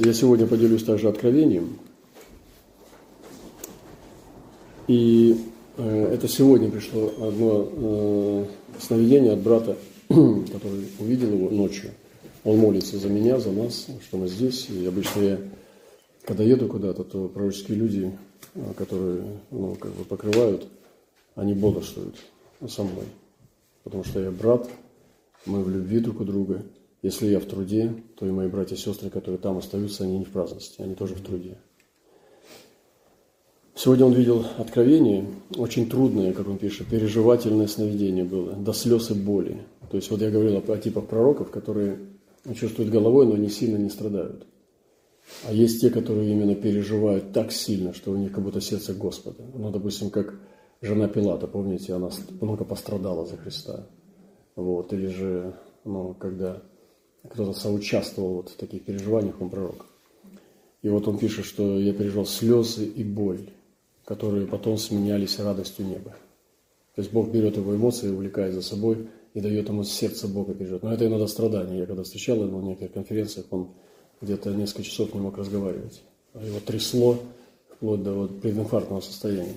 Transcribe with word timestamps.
Я 0.00 0.12
сегодня 0.12 0.48
поделюсь 0.48 0.82
также 0.82 1.08
откровением. 1.08 1.78
И 4.88 5.36
э, 5.76 6.14
это 6.14 6.26
сегодня 6.26 6.68
пришло 6.68 7.12
одно 7.20 7.70
э, 7.70 8.46
сновидение 8.80 9.34
от 9.34 9.38
брата, 9.38 9.76
который 10.08 10.88
увидел 10.98 11.32
его 11.32 11.48
ночью. 11.48 11.92
Он 12.42 12.58
молится 12.58 12.98
за 12.98 13.08
меня, 13.08 13.38
за 13.38 13.52
нас, 13.52 13.86
что 14.02 14.16
мы 14.16 14.26
здесь. 14.26 14.68
И 14.68 14.84
обычно 14.84 15.20
я, 15.20 15.38
когда 16.24 16.42
еду 16.42 16.66
куда-то, 16.66 17.04
то 17.04 17.28
пророческие 17.28 17.78
люди, 17.78 18.18
э, 18.56 18.72
которые 18.76 19.22
ну, 19.52 19.76
как 19.76 19.92
бы 19.92 20.02
покрывают, 20.02 20.66
они 21.36 21.54
бодрствуют 21.54 22.16
со 22.68 22.82
мной. 22.82 23.06
Потому 23.84 24.02
что 24.02 24.18
я 24.18 24.32
брат, 24.32 24.68
мы 25.46 25.62
в 25.62 25.70
любви 25.70 26.00
друг 26.00 26.20
у 26.20 26.24
друга– 26.24 26.64
если 27.04 27.26
я 27.26 27.38
в 27.38 27.44
труде, 27.44 28.02
то 28.16 28.26
и 28.26 28.30
мои 28.30 28.48
братья 28.48 28.76
и 28.76 28.78
сестры, 28.78 29.10
которые 29.10 29.38
там 29.38 29.58
остаются, 29.58 30.04
они 30.04 30.16
не 30.16 30.24
в 30.24 30.30
праздности, 30.30 30.80
они 30.80 30.94
тоже 30.94 31.14
в 31.14 31.20
труде. 31.20 31.58
Сегодня 33.74 34.06
он 34.06 34.14
видел 34.14 34.46
откровение, 34.56 35.26
очень 35.54 35.86
трудное, 35.90 36.32
как 36.32 36.48
он 36.48 36.56
пишет, 36.56 36.86
переживательное 36.86 37.66
сновидение 37.66 38.24
было, 38.24 38.54
до 38.54 38.72
слез 38.72 39.10
и 39.10 39.14
боли. 39.14 39.66
То 39.90 39.98
есть 39.98 40.10
вот 40.10 40.22
я 40.22 40.30
говорил 40.30 40.56
о, 40.56 40.72
о 40.72 40.78
типах 40.78 41.06
пророков, 41.06 41.50
которые 41.50 41.98
чувствуют 42.58 42.90
головой, 42.90 43.26
но 43.26 43.36
не 43.36 43.50
сильно 43.50 43.76
не 43.76 43.90
страдают. 43.90 44.46
А 45.46 45.52
есть 45.52 45.82
те, 45.82 45.90
которые 45.90 46.32
именно 46.32 46.54
переживают 46.54 47.32
так 47.32 47.52
сильно, 47.52 47.92
что 47.92 48.12
у 48.12 48.16
них 48.16 48.32
как 48.32 48.42
будто 48.42 48.62
сердце 48.62 48.94
Господа. 48.94 49.42
Ну, 49.52 49.70
допустим, 49.70 50.08
как 50.08 50.40
жена 50.80 51.06
Пилата, 51.06 51.48
помните, 51.48 51.92
она 51.92 52.08
много 52.40 52.64
пострадала 52.64 53.26
за 53.26 53.36
Христа. 53.36 53.88
Вот. 54.56 54.94
Или 54.94 55.08
же, 55.08 55.54
ну, 55.84 56.14
когда 56.14 56.62
кто-то 57.28 57.58
соучаствовал 57.58 58.34
вот 58.34 58.50
в 58.50 58.56
таких 58.56 58.84
переживаниях, 58.84 59.40
он 59.40 59.50
пророк. 59.50 59.86
И 60.82 60.88
вот 60.88 61.08
он 61.08 61.18
пишет, 61.18 61.46
что 61.46 61.78
я 61.78 61.92
переживал 61.92 62.26
слезы 62.26 62.84
и 62.84 63.02
боль, 63.02 63.48
которые 64.04 64.46
потом 64.46 64.76
сменялись 64.76 65.38
радостью 65.38 65.86
неба. 65.86 66.14
То 66.94 67.00
есть 67.00 67.12
Бог 67.12 67.30
берет 67.30 67.56
его 67.56 67.74
эмоции, 67.74 68.10
увлекает 68.10 68.54
за 68.54 68.62
собой 68.62 69.08
и 69.32 69.40
дает 69.40 69.68
ему 69.68 69.82
сердце 69.82 70.28
Бога 70.28 70.54
переживать. 70.54 70.82
Но 70.82 70.92
это 70.92 71.06
иногда 71.06 71.26
страдание. 71.26 71.80
Я 71.80 71.86
когда 71.86 72.02
встречал 72.02 72.44
его 72.44 72.60
на 72.60 72.66
некоторых 72.66 72.92
конференциях, 72.92 73.46
он 73.50 73.70
где-то 74.20 74.50
несколько 74.50 74.82
часов 74.82 75.14
не 75.14 75.20
мог 75.20 75.36
разговаривать. 75.38 76.02
Его 76.34 76.60
трясло 76.60 77.18
вплоть 77.70 78.02
до 78.02 78.12
вот 78.12 78.40
прединфарктного 78.40 79.00
состояния. 79.00 79.56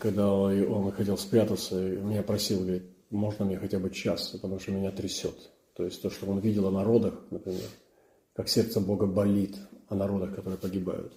Когда 0.00 0.32
он 0.32 0.90
хотел 0.92 1.16
спрятаться, 1.18 1.76
меня 1.76 2.22
просил, 2.22 2.60
говорит, 2.60 2.84
можно 3.10 3.44
мне 3.44 3.58
хотя 3.58 3.78
бы 3.78 3.90
час, 3.90 4.28
потому 4.28 4.58
что 4.58 4.72
меня 4.72 4.90
трясет. 4.90 5.50
То 5.78 5.84
есть 5.84 6.02
то, 6.02 6.10
что 6.10 6.26
он 6.26 6.40
видел 6.40 6.66
о 6.66 6.72
народах, 6.72 7.14
например, 7.30 7.68
как 8.34 8.48
сердце 8.48 8.80
Бога 8.80 9.06
болит 9.06 9.56
о 9.88 9.94
народах, 9.94 10.34
которые 10.34 10.58
погибают. 10.58 11.12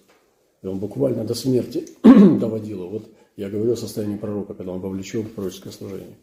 И 0.62 0.68
он 0.68 0.78
буквально 0.78 1.24
до 1.24 1.34
смерти 1.34 1.88
доводил. 2.04 2.86
Вот 2.88 3.10
я 3.34 3.50
говорю 3.50 3.72
о 3.72 3.76
состоянии 3.76 4.16
пророка, 4.16 4.54
когда 4.54 4.70
он 4.70 4.80
вовлечен 4.80 5.22
в 5.22 5.32
пророческое 5.32 5.72
служение. 5.72 6.16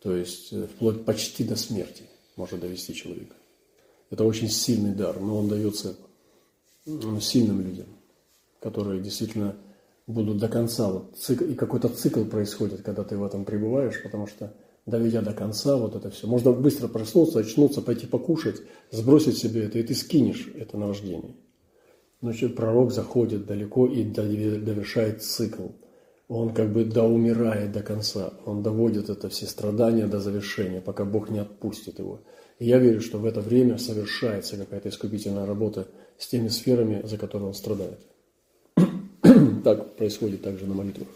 То 0.00 0.14
есть 0.14 0.52
э, 0.52 0.68
вплоть 0.68 1.04
почти 1.04 1.42
до 1.42 1.56
смерти 1.56 2.04
может 2.36 2.60
довести 2.60 2.94
человека. 2.94 3.34
Это 4.08 4.22
очень 4.22 4.48
сильный 4.48 4.94
дар, 4.94 5.18
но 5.18 5.40
он 5.40 5.48
дается 5.48 5.96
сильным 7.20 7.60
людям, 7.60 7.86
которые 8.60 9.00
действительно 9.00 9.56
будут 10.06 10.38
до 10.38 10.48
конца. 10.48 10.92
Вот 10.92 11.16
цикл, 11.16 11.42
и 11.42 11.54
какой-то 11.54 11.88
цикл 11.88 12.24
происходит, 12.24 12.82
когда 12.82 13.02
ты 13.02 13.16
в 13.16 13.24
этом 13.24 13.44
пребываешь, 13.44 14.00
потому 14.00 14.28
что 14.28 14.54
доведя 14.86 15.22
до 15.22 15.32
конца 15.32 15.76
вот 15.76 15.96
это 15.96 16.10
все. 16.10 16.26
Можно 16.26 16.52
быстро 16.52 16.88
проснуться, 16.88 17.40
очнуться, 17.40 17.82
пойти 17.82 18.06
покушать, 18.06 18.62
сбросить 18.90 19.38
себе 19.38 19.64
это, 19.64 19.78
и 19.78 19.82
ты 19.82 19.94
скинешь 19.94 20.48
это 20.54 20.76
наваждение. 20.76 21.34
Значит, 22.20 22.56
пророк 22.56 22.92
заходит 22.92 23.46
далеко 23.46 23.86
и 23.86 24.02
довершает 24.02 25.22
цикл. 25.22 25.68
Он 26.28 26.54
как 26.54 26.72
бы 26.72 26.84
доумирает 26.84 27.72
до 27.72 27.82
конца. 27.82 28.32
Он 28.46 28.62
доводит 28.62 29.10
это 29.10 29.28
все 29.28 29.46
страдания 29.46 30.06
до 30.06 30.20
завершения, 30.20 30.80
пока 30.80 31.04
Бог 31.04 31.28
не 31.28 31.38
отпустит 31.38 31.98
его. 31.98 32.20
И 32.58 32.66
я 32.66 32.78
верю, 32.78 33.02
что 33.02 33.18
в 33.18 33.26
это 33.26 33.40
время 33.40 33.76
совершается 33.76 34.56
какая-то 34.56 34.88
искупительная 34.88 35.44
работа 35.44 35.86
с 36.16 36.26
теми 36.26 36.48
сферами, 36.48 37.02
за 37.04 37.18
которые 37.18 37.48
он 37.48 37.54
страдает. 37.54 38.00
так 39.64 39.96
происходит 39.96 40.42
также 40.42 40.66
на 40.66 40.74
молитвах. 40.74 41.08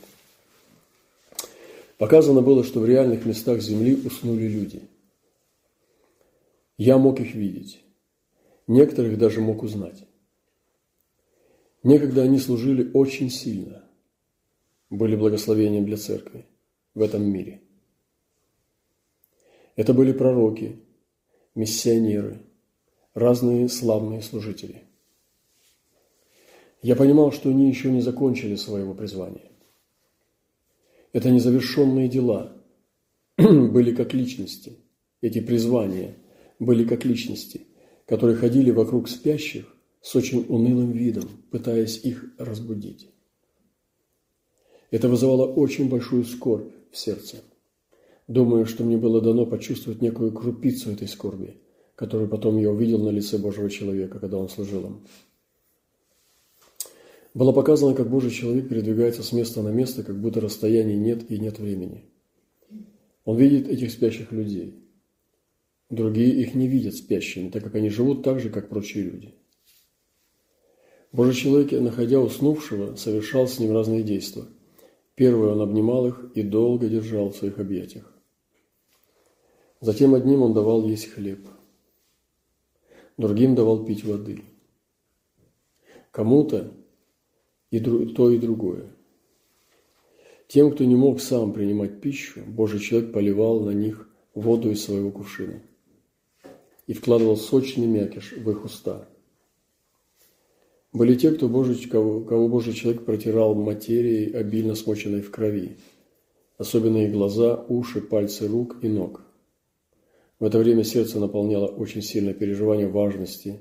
Показано 1.98 2.42
было, 2.42 2.62
что 2.62 2.78
в 2.80 2.86
реальных 2.86 3.26
местах 3.26 3.60
Земли 3.60 4.00
уснули 4.04 4.46
люди. 4.46 4.82
Я 6.76 6.96
мог 6.96 7.18
их 7.20 7.34
видеть. 7.34 7.82
Некоторых 8.68 9.18
даже 9.18 9.40
мог 9.40 9.64
узнать. 9.64 10.04
Некогда 11.82 12.22
они 12.22 12.38
служили 12.38 12.88
очень 12.92 13.30
сильно. 13.30 13.84
Были 14.90 15.16
благословением 15.16 15.86
для 15.86 15.96
церкви 15.96 16.46
в 16.94 17.02
этом 17.02 17.24
мире. 17.24 17.62
Это 19.74 19.92
были 19.92 20.12
пророки, 20.12 20.80
миссионеры, 21.54 22.42
разные 23.14 23.68
славные 23.68 24.22
служители. 24.22 24.84
Я 26.80 26.94
понимал, 26.94 27.32
что 27.32 27.50
они 27.50 27.68
еще 27.68 27.90
не 27.90 28.00
закончили 28.00 28.54
своего 28.54 28.94
призвания. 28.94 29.50
Это 31.12 31.30
незавершенные 31.30 32.08
дела 32.08 32.52
были 33.36 33.94
как 33.94 34.14
личности. 34.14 34.78
Эти 35.20 35.40
призвания 35.40 36.16
были 36.58 36.84
как 36.84 37.04
личности, 37.04 37.66
которые 38.06 38.36
ходили 38.36 38.70
вокруг 38.70 39.08
спящих 39.08 39.74
с 40.02 40.14
очень 40.14 40.44
унылым 40.48 40.92
видом, 40.92 41.24
пытаясь 41.50 41.98
их 42.04 42.24
разбудить. 42.38 43.08
Это 44.90 45.08
вызывало 45.08 45.46
очень 45.46 45.88
большую 45.88 46.24
скорбь 46.24 46.72
в 46.90 46.96
сердце. 46.96 47.38
Думаю, 48.26 48.66
что 48.66 48.84
мне 48.84 48.96
было 48.96 49.20
дано 49.20 49.46
почувствовать 49.46 50.02
некую 50.02 50.32
крупицу 50.32 50.90
этой 50.90 51.08
скорби, 51.08 51.60
которую 51.94 52.28
потом 52.28 52.58
я 52.58 52.70
увидел 52.70 52.98
на 52.98 53.10
лице 53.10 53.38
Божьего 53.38 53.70
человека, 53.70 54.18
когда 54.18 54.38
он 54.38 54.48
служил 54.48 54.84
им. 54.84 55.06
Было 57.34 57.52
показано, 57.52 57.94
как 57.94 58.10
Божий 58.10 58.30
человек 58.30 58.68
передвигается 58.68 59.22
с 59.22 59.32
места 59.32 59.62
на 59.62 59.68
место, 59.68 60.02
как 60.02 60.20
будто 60.20 60.40
расстояний 60.40 60.96
нет 60.96 61.30
и 61.30 61.38
нет 61.38 61.58
времени. 61.58 62.04
Он 63.24 63.36
видит 63.36 63.68
этих 63.68 63.90
спящих 63.90 64.32
людей. 64.32 64.74
Другие 65.90 66.34
их 66.40 66.54
не 66.54 66.68
видят 66.68 66.94
спящими, 66.94 67.50
так 67.50 67.62
как 67.62 67.74
они 67.74 67.90
живут 67.90 68.22
так 68.22 68.40
же, 68.40 68.50
как 68.50 68.68
прочие 68.68 69.04
люди. 69.04 69.34
Божий 71.12 71.34
человек, 71.34 71.72
находя 71.72 72.20
уснувшего, 72.20 72.96
совершал 72.96 73.48
с 73.48 73.58
ним 73.58 73.72
разные 73.72 74.02
действия. 74.02 74.44
Первое, 75.14 75.52
он 75.52 75.60
обнимал 75.62 76.06
их 76.06 76.30
и 76.34 76.42
долго 76.42 76.88
держал 76.88 77.30
в 77.30 77.36
своих 77.36 77.58
объятиях. 77.58 78.14
Затем 79.80 80.14
одним 80.14 80.42
он 80.42 80.54
давал 80.54 80.86
есть 80.86 81.10
хлеб, 81.10 81.46
другим 83.16 83.54
давал 83.54 83.84
пить 83.84 84.04
воды. 84.04 84.42
Кому-то 86.10 86.72
и 87.70 87.80
то, 87.80 88.30
и 88.30 88.38
другое. 88.38 88.86
Тем, 90.46 90.72
кто 90.72 90.84
не 90.84 90.96
мог 90.96 91.20
сам 91.20 91.52
принимать 91.52 92.00
пищу, 92.00 92.40
Божий 92.46 92.80
человек 92.80 93.12
поливал 93.12 93.60
на 93.60 93.70
них 93.70 94.08
воду 94.34 94.70
из 94.70 94.82
своего 94.82 95.10
кувшина 95.10 95.60
и 96.86 96.94
вкладывал 96.94 97.36
сочный 97.36 97.86
мякиш 97.86 98.32
в 98.32 98.50
их 98.50 98.64
уста. 98.64 99.06
Были 100.92 101.14
те, 101.16 101.32
кто 101.32 101.48
Божий, 101.48 101.76
кого, 101.86 102.22
кого 102.22 102.48
Божий 102.48 102.72
человек 102.72 103.04
протирал 103.04 103.54
материей, 103.54 104.32
обильно 104.32 104.74
смоченной 104.74 105.20
в 105.20 105.30
крови, 105.30 105.76
особенно 106.56 106.96
их 106.98 107.12
глаза, 107.12 107.62
уши, 107.68 108.00
пальцы 108.00 108.48
рук 108.48 108.78
и 108.82 108.88
ног. 108.88 109.22
В 110.38 110.44
это 110.44 110.58
время 110.58 110.84
сердце 110.84 111.20
наполняло 111.20 111.66
очень 111.66 112.00
сильное 112.00 112.32
переживание 112.32 112.88
важности 112.88 113.58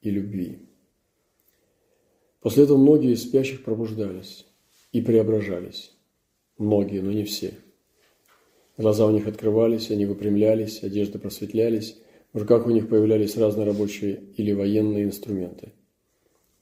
и 0.00 0.10
любви. 0.10 0.60
После 2.42 2.64
этого 2.64 2.76
многие 2.76 3.12
из 3.12 3.22
спящих 3.22 3.62
пробуждались 3.62 4.44
и 4.90 5.00
преображались. 5.00 5.92
Многие, 6.58 7.00
но 7.00 7.12
не 7.12 7.24
все. 7.24 7.54
Глаза 8.76 9.06
у 9.06 9.10
них 9.10 9.28
открывались, 9.28 9.90
они 9.90 10.06
выпрямлялись, 10.06 10.82
одежды 10.82 11.18
просветлялись, 11.18 11.96
в 12.32 12.38
руках 12.38 12.66
у 12.66 12.70
них 12.70 12.88
появлялись 12.88 13.36
разные 13.36 13.66
рабочие 13.66 14.24
или 14.36 14.52
военные 14.52 15.04
инструменты. 15.04 15.72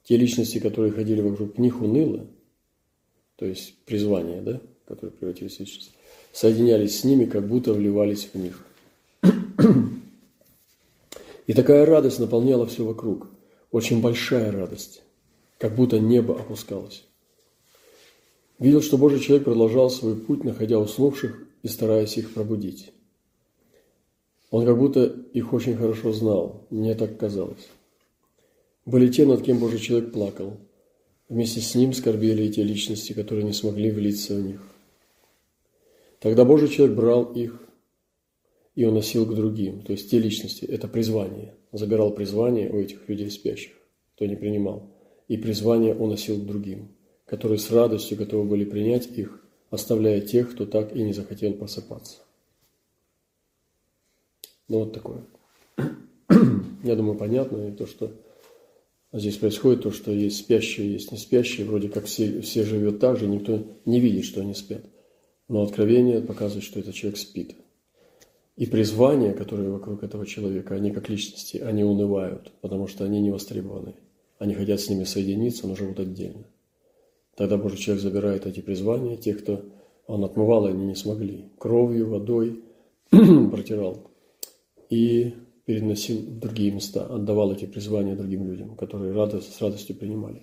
Те 0.03 0.17
личности, 0.17 0.59
которые 0.59 0.91
ходили 0.91 1.21
вокруг 1.21 1.57
них 1.57 1.81
уныло, 1.81 2.27
то 3.37 3.45
есть 3.45 3.75
призвания, 3.85 4.41
да, 4.41 4.61
которые 4.85 5.11
превратились 5.11 5.55
в 5.55 5.59
личность, 5.61 5.93
соединялись 6.31 6.99
с 6.99 7.03
ними, 7.03 7.25
как 7.25 7.47
будто 7.47 7.73
вливались 7.73 8.29
в 8.31 8.37
них. 8.37 8.65
И 11.47 11.53
такая 11.53 11.85
радость 11.85 12.19
наполняла 12.19 12.67
все 12.67 12.85
вокруг, 12.85 13.29
очень 13.71 14.01
большая 14.01 14.51
радость 14.51 15.01
как 15.61 15.75
будто 15.75 15.99
небо 15.99 16.33
опускалось. 16.33 17.03
Видел, 18.57 18.81
что 18.81 18.97
Божий 18.97 19.19
человек 19.19 19.45
продолжал 19.45 19.91
свой 19.91 20.15
путь, 20.15 20.43
находя 20.43 20.79
уснувших 20.79 21.47
и 21.61 21.67
стараясь 21.67 22.17
их 22.17 22.33
пробудить. 22.33 22.91
Он 24.49 24.65
как 24.65 24.75
будто 24.75 25.05
их 25.05 25.53
очень 25.53 25.77
хорошо 25.77 26.13
знал, 26.13 26.65
мне 26.71 26.95
так 26.95 27.15
казалось. 27.15 27.69
были 28.87 29.07
те, 29.11 29.23
над 29.27 29.43
кем 29.43 29.59
Божий 29.59 29.77
человек 29.77 30.11
плакал. 30.11 30.57
Вместе 31.29 31.61
с 31.61 31.75
ним 31.75 31.93
скорбели 31.93 32.47
и 32.47 32.51
те 32.51 32.63
личности, 32.63 33.13
которые 33.13 33.43
не 33.43 33.53
смогли 33.53 33.91
влиться 33.91 34.33
в 34.33 34.41
них. 34.41 34.61
Тогда 36.19 36.43
Божий 36.43 36.69
человек 36.69 36.95
брал 36.97 37.25
их 37.33 37.61
и 38.73 38.83
уносил 38.83 39.27
к 39.27 39.35
другим. 39.35 39.83
То 39.83 39.91
есть 39.91 40.09
те 40.09 40.17
личности– 40.17 40.65
это 40.75 40.87
призвание. 40.87 41.53
Забирал 41.71 42.11
призвание 42.15 42.71
у 42.71 42.79
этих 42.79 43.07
людей 43.07 43.29
спящих, 43.29 43.73
кто 44.15 44.25
не 44.25 44.35
принимал. 44.35 44.89
И 45.31 45.37
призвание 45.37 45.95
уносил 45.95 46.37
к 46.41 46.45
другим, 46.45 46.89
которые 47.25 47.57
с 47.57 47.71
радостью 47.71 48.17
готовы 48.17 48.43
были 48.43 48.65
принять 48.65 49.07
их, 49.17 49.41
оставляя 49.69 50.19
тех, 50.19 50.51
кто 50.51 50.65
так 50.65 50.93
и 50.93 51.01
не 51.01 51.13
захотел 51.13 51.53
просыпаться. 51.53 52.17
Ну 54.67 54.79
вот 54.79 54.91
такое. 54.91 55.23
Я 56.83 56.97
думаю, 56.97 57.17
понятно 57.17 57.69
и 57.69 57.71
то, 57.71 57.87
что 57.87 58.11
здесь 59.13 59.37
происходит, 59.37 59.83
то, 59.83 59.91
что 59.91 60.11
есть 60.11 60.37
спящие, 60.37 60.91
есть 60.91 61.13
не 61.13 61.17
спящие, 61.17 61.65
вроде 61.65 61.87
как 61.87 62.07
все, 62.07 62.41
все 62.41 62.65
живет 62.65 62.99
так 62.99 63.17
же, 63.17 63.25
никто 63.25 63.65
не 63.85 64.01
видит, 64.01 64.25
что 64.25 64.41
они 64.41 64.53
спят. 64.53 64.83
Но 65.47 65.61
откровение 65.61 66.19
показывает, 66.19 66.65
что 66.65 66.81
этот 66.81 66.93
человек 66.93 67.17
спит. 67.17 67.55
И 68.57 68.65
призвания, 68.65 69.31
которые 69.31 69.69
вокруг 69.69 70.03
этого 70.03 70.25
человека, 70.25 70.75
они 70.75 70.91
как 70.91 71.07
личности, 71.07 71.55
они 71.55 71.85
унывают, 71.85 72.51
потому 72.59 72.87
что 72.87 73.05
они 73.05 73.21
не 73.21 73.31
востребованы. 73.31 73.95
Они 74.41 74.55
хотят 74.55 74.81
с 74.81 74.89
ними 74.89 75.03
соединиться, 75.03 75.67
но 75.67 75.75
живут 75.75 75.99
отдельно. 75.99 76.47
Тогда 77.35 77.57
Божий 77.57 77.77
человек 77.77 78.01
забирает 78.01 78.47
эти 78.47 78.59
призвания, 78.59 79.15
тех, 79.15 79.43
кто 79.43 79.63
он 80.07 80.25
отмывал, 80.25 80.65
они 80.65 80.83
не 80.83 80.95
смогли. 80.95 81.45
Кровью, 81.59 82.09
водой 82.09 82.63
протирал. 83.11 84.09
И 84.89 85.35
переносил 85.65 86.17
в 86.17 86.39
другие 86.39 86.71
места, 86.71 87.05
отдавал 87.05 87.51
эти 87.51 87.65
призвания 87.65 88.15
другим 88.15 88.47
людям, 88.47 88.75
которые 88.75 89.13
радость, 89.13 89.53
с 89.53 89.61
радостью 89.61 89.95
принимали. 89.95 90.41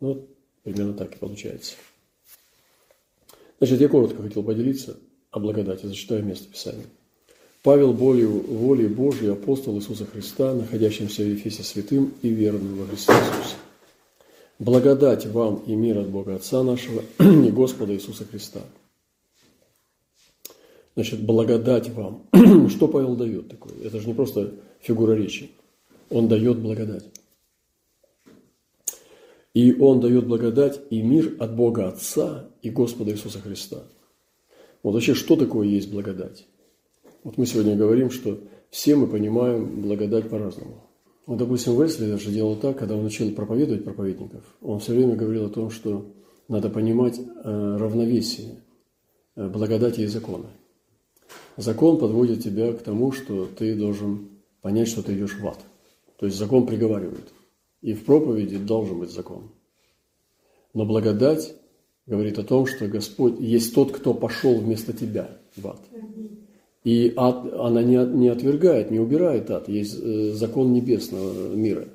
Ну, 0.00 0.14
вот 0.14 0.28
примерно 0.64 0.94
так 0.94 1.14
и 1.14 1.18
получается. 1.20 1.76
Значит, 3.60 3.80
я 3.80 3.88
коротко 3.88 4.24
хотел 4.24 4.42
поделиться 4.42 4.98
о 5.30 5.38
благодати, 5.38 5.86
зачитаю 5.86 6.24
место 6.24 6.50
Писания. 6.50 6.86
Павел, 7.64 7.94
волею, 7.94 8.42
волей 8.42 8.88
Божией, 8.88 9.32
апостол 9.32 9.78
Иисуса 9.78 10.04
Христа, 10.04 10.52
находящимся 10.52 11.22
в 11.22 11.28
Ефесе 11.28 11.62
святым 11.62 12.12
и 12.20 12.28
верным 12.28 12.76
во 12.76 12.86
Христе 12.86 13.12
Иисусе. 13.12 13.56
Благодать 14.58 15.24
вам 15.24 15.62
и 15.66 15.74
мир 15.74 15.96
от 15.96 16.10
Бога 16.10 16.36
Отца 16.36 16.62
нашего 16.62 17.02
и 17.18 17.50
Господа 17.50 17.94
Иисуса 17.94 18.26
Христа. 18.26 18.60
Значит, 20.94 21.24
благодать 21.24 21.88
вам. 21.88 22.26
Что 22.68 22.86
Павел 22.86 23.16
дает 23.16 23.48
такое? 23.48 23.72
Это 23.82 23.98
же 23.98 24.08
не 24.08 24.12
просто 24.12 24.52
фигура 24.82 25.12
речи. 25.12 25.50
Он 26.10 26.28
дает 26.28 26.58
благодать. 26.58 27.06
И 29.54 29.72
он 29.80 30.00
дает 30.00 30.26
благодать 30.26 30.82
и 30.90 31.00
мир 31.00 31.34
от 31.40 31.56
Бога 31.56 31.88
Отца 31.88 32.44
и 32.60 32.68
Господа 32.68 33.12
Иисуса 33.12 33.40
Христа. 33.40 33.84
Вот 34.82 34.92
вообще, 34.92 35.14
что 35.14 35.34
такое 35.34 35.66
есть 35.66 35.90
благодать? 35.90 36.44
Вот 37.24 37.38
мы 37.38 37.46
сегодня 37.46 37.74
говорим, 37.74 38.10
что 38.10 38.38
все 38.70 38.96
мы 38.96 39.06
понимаем 39.06 39.80
благодать 39.80 40.28
по-разному. 40.28 40.84
Вот, 41.26 41.38
допустим, 41.38 41.80
Весли 41.80 42.06
даже 42.06 42.30
делал 42.30 42.54
так, 42.54 42.78
когда 42.78 42.96
он 42.96 43.06
учил 43.06 43.32
проповедовать 43.32 43.82
проповедников, 43.82 44.44
он 44.60 44.78
все 44.78 44.92
время 44.92 45.16
говорил 45.16 45.46
о 45.46 45.48
том, 45.50 45.70
что 45.70 46.12
надо 46.48 46.68
понимать 46.68 47.18
э, 47.18 47.76
равновесие 47.78 48.62
э, 49.36 49.48
благодати 49.48 50.02
и 50.02 50.06
закона. 50.06 50.50
Закон 51.56 51.98
подводит 51.98 52.44
тебя 52.44 52.74
к 52.74 52.82
тому, 52.82 53.12
что 53.12 53.46
ты 53.46 53.74
должен 53.74 54.28
понять, 54.60 54.88
что 54.88 55.02
ты 55.02 55.14
идешь 55.14 55.38
в 55.38 55.46
ад. 55.46 55.58
То 56.18 56.26
есть 56.26 56.36
закон 56.36 56.66
приговаривает. 56.66 57.32
И 57.80 57.94
в 57.94 58.04
проповеди 58.04 58.58
должен 58.58 59.00
быть 59.00 59.10
закон. 59.10 59.50
Но 60.74 60.84
благодать 60.84 61.54
говорит 62.06 62.38
о 62.38 62.44
том, 62.44 62.66
что 62.66 62.86
Господь 62.86 63.40
есть 63.40 63.74
тот, 63.74 63.92
кто 63.92 64.12
пошел 64.12 64.58
вместо 64.58 64.92
тебя 64.92 65.38
в 65.56 65.66
ад. 65.68 65.80
И 66.84 67.14
ад, 67.16 67.50
она 67.54 67.82
не, 67.82 67.96
не 67.96 68.28
отвергает, 68.28 68.90
не 68.90 69.00
убирает 69.00 69.50
ад. 69.50 69.68
Есть 69.68 69.98
э, 70.00 70.32
закон 70.32 70.72
небесного 70.74 71.54
мира. 71.54 71.88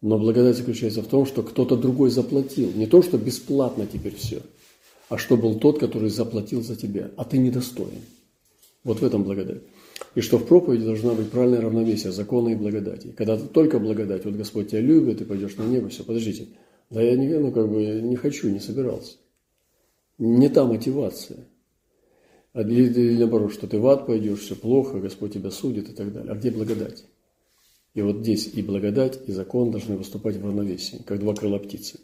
Но 0.00 0.18
благодать 0.18 0.56
заключается 0.56 1.02
в 1.02 1.08
том, 1.08 1.26
что 1.26 1.42
кто-то 1.42 1.76
другой 1.76 2.10
заплатил. 2.10 2.70
Не 2.74 2.86
то, 2.86 3.02
что 3.02 3.18
бесплатно 3.18 3.86
теперь 3.92 4.14
все, 4.14 4.42
а 5.08 5.18
что 5.18 5.36
был 5.36 5.58
тот, 5.58 5.80
который 5.80 6.10
заплатил 6.10 6.62
за 6.62 6.76
тебя, 6.76 7.10
а 7.16 7.24
ты 7.24 7.38
недостоин. 7.38 8.02
Вот 8.84 9.00
в 9.00 9.04
этом 9.04 9.24
благодать. 9.24 9.62
И 10.14 10.20
что 10.20 10.38
в 10.38 10.46
проповеди 10.46 10.84
должна 10.84 11.14
быть 11.14 11.30
правильное 11.30 11.62
равновесие 11.62 12.12
закона 12.12 12.50
и 12.50 12.54
благодати. 12.54 13.14
Когда 13.16 13.36
только 13.36 13.78
благодать, 13.78 14.24
вот 14.24 14.34
Господь 14.34 14.70
тебя 14.70 14.80
любит, 14.80 15.18
ты 15.18 15.24
пойдешь 15.24 15.56
на 15.56 15.64
небо, 15.64 15.88
все, 15.88 16.04
подождите. 16.04 16.48
Да 16.90 17.02
я 17.02 17.16
не, 17.16 17.28
ну, 17.38 17.50
как 17.50 17.68
бы, 17.68 18.00
не 18.02 18.16
хочу, 18.16 18.48
не 18.50 18.60
собирался. 18.60 19.16
Не 20.18 20.48
та 20.48 20.64
мотивация. 20.64 21.48
А 22.54 22.62
или, 22.62 22.84
или 22.84 23.18
наоборот, 23.18 23.52
что 23.52 23.66
ты 23.66 23.78
в 23.78 23.86
ад 23.88 24.06
пойдешь, 24.06 24.38
все 24.38 24.54
плохо, 24.54 25.00
Господь 25.00 25.34
тебя 25.34 25.50
судит 25.50 25.88
и 25.88 25.92
так 25.92 26.12
далее. 26.12 26.32
А 26.32 26.36
где 26.36 26.52
благодать? 26.52 27.04
И 27.94 28.00
вот 28.00 28.18
здесь 28.18 28.46
и 28.46 28.62
благодать, 28.62 29.20
и 29.26 29.32
закон 29.32 29.72
должны 29.72 29.96
выступать 29.96 30.36
в 30.36 30.44
равновесии, 30.44 31.02
как 31.04 31.18
два 31.18 31.34
крыла 31.34 31.58
птицы. 31.58 31.98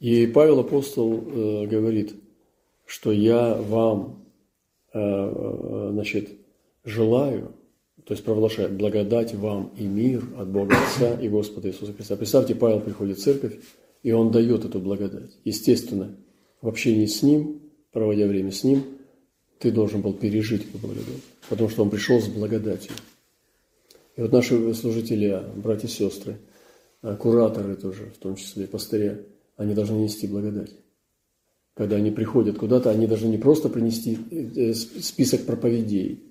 И 0.00 0.26
Павел 0.26 0.58
апостол 0.58 1.14
э, 1.14 1.66
говорит, 1.66 2.14
что 2.86 3.12
я 3.12 3.54
вам, 3.54 4.26
э, 4.92 4.98
э, 4.98 5.90
значит, 5.92 6.30
желаю, 6.84 7.54
то 8.04 8.14
есть 8.14 8.24
провозглашает 8.24 8.72
благодать 8.72 9.32
вам 9.34 9.70
и 9.76 9.84
мир 9.84 10.24
от 10.38 10.48
Бога 10.48 10.74
Отца 10.74 11.14
и 11.20 11.28
Господа 11.28 11.68
Иисуса 11.68 11.92
Христа. 11.92 12.16
Представьте, 12.16 12.56
Павел 12.56 12.80
приходит 12.80 13.18
в 13.18 13.22
церковь, 13.22 13.60
и 14.02 14.10
он 14.10 14.32
дает 14.32 14.64
эту 14.64 14.80
благодать. 14.80 15.30
Естественно, 15.44 16.16
в 16.60 16.66
общении 16.66 17.06
с 17.06 17.22
Ним, 17.22 17.60
проводя 17.92 18.26
время 18.26 18.50
с 18.50 18.64
Ним– 18.64 18.82
ты 19.60 19.70
должен 19.70 20.00
был 20.00 20.14
пережить 20.14 20.66
эту 20.68 20.78
благодать, 20.78 21.22
потому 21.48 21.68
что 21.68 21.82
он 21.82 21.90
пришел 21.90 22.20
с 22.20 22.26
благодатью. 22.26 22.92
И 24.16 24.22
вот 24.22 24.32
наши 24.32 24.74
служители, 24.74 25.42
братья 25.54 25.86
и 25.86 25.90
сестры, 25.90 26.38
а, 27.02 27.14
кураторы 27.14 27.76
тоже, 27.76 28.10
в 28.14 28.18
том 28.18 28.36
числе 28.36 28.66
пастыря, 28.66 29.20
они 29.56 29.74
должны 29.74 29.96
нести 29.96 30.26
благодать. 30.26 30.72
Когда 31.74 31.96
они 31.96 32.10
приходят 32.10 32.58
куда-то, 32.58 32.90
они 32.90 33.06
должны 33.06 33.28
не 33.28 33.38
просто 33.38 33.68
принести 33.68 34.18
э, 34.30 34.72
список 34.74 35.44
проповедей 35.44 36.22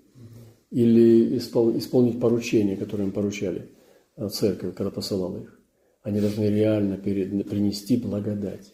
или 0.71 1.37
исполнить 1.37 2.19
поручения, 2.19 2.75
которые 2.77 3.07
им 3.07 3.13
поручали 3.13 3.69
а, 4.15 4.29
церковь, 4.29 4.73
когда 4.73 4.89
посылала 4.89 5.37
их. 5.37 5.59
Они 6.01 6.19
должны 6.19 6.45
реально 6.45 6.97
принести 6.97 7.97
благодать. 7.97 8.73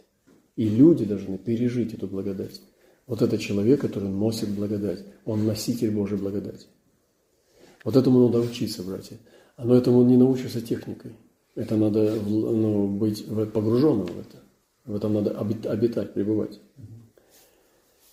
И 0.55 0.69
люди 0.69 1.03
должны 1.03 1.37
пережить 1.37 1.93
эту 1.93 2.07
благодать. 2.07 2.61
Вот 3.07 3.21
это 3.21 3.37
человек, 3.37 3.81
который 3.81 4.09
носит 4.09 4.49
благодать. 4.49 5.03
Он 5.25 5.45
носитель 5.45 5.91
Божьей 5.91 6.17
благодати. 6.17 6.67
Вот 7.83 7.95
этому 7.95 8.27
надо 8.27 8.39
учиться, 8.39 8.83
братья. 8.83 9.17
Но 9.57 9.75
этому 9.75 10.03
не 10.03 10.17
научишься 10.17 10.61
техникой. 10.61 11.11
Это 11.53 11.77
надо 11.77 12.15
ну, 12.25 12.87
быть 12.87 13.25
погруженным 13.53 14.07
в 14.07 14.19
это. 14.19 14.43
В 14.85 14.95
этом 14.95 15.13
надо 15.13 15.39
обитать, 15.39 16.13
пребывать. 16.13 16.59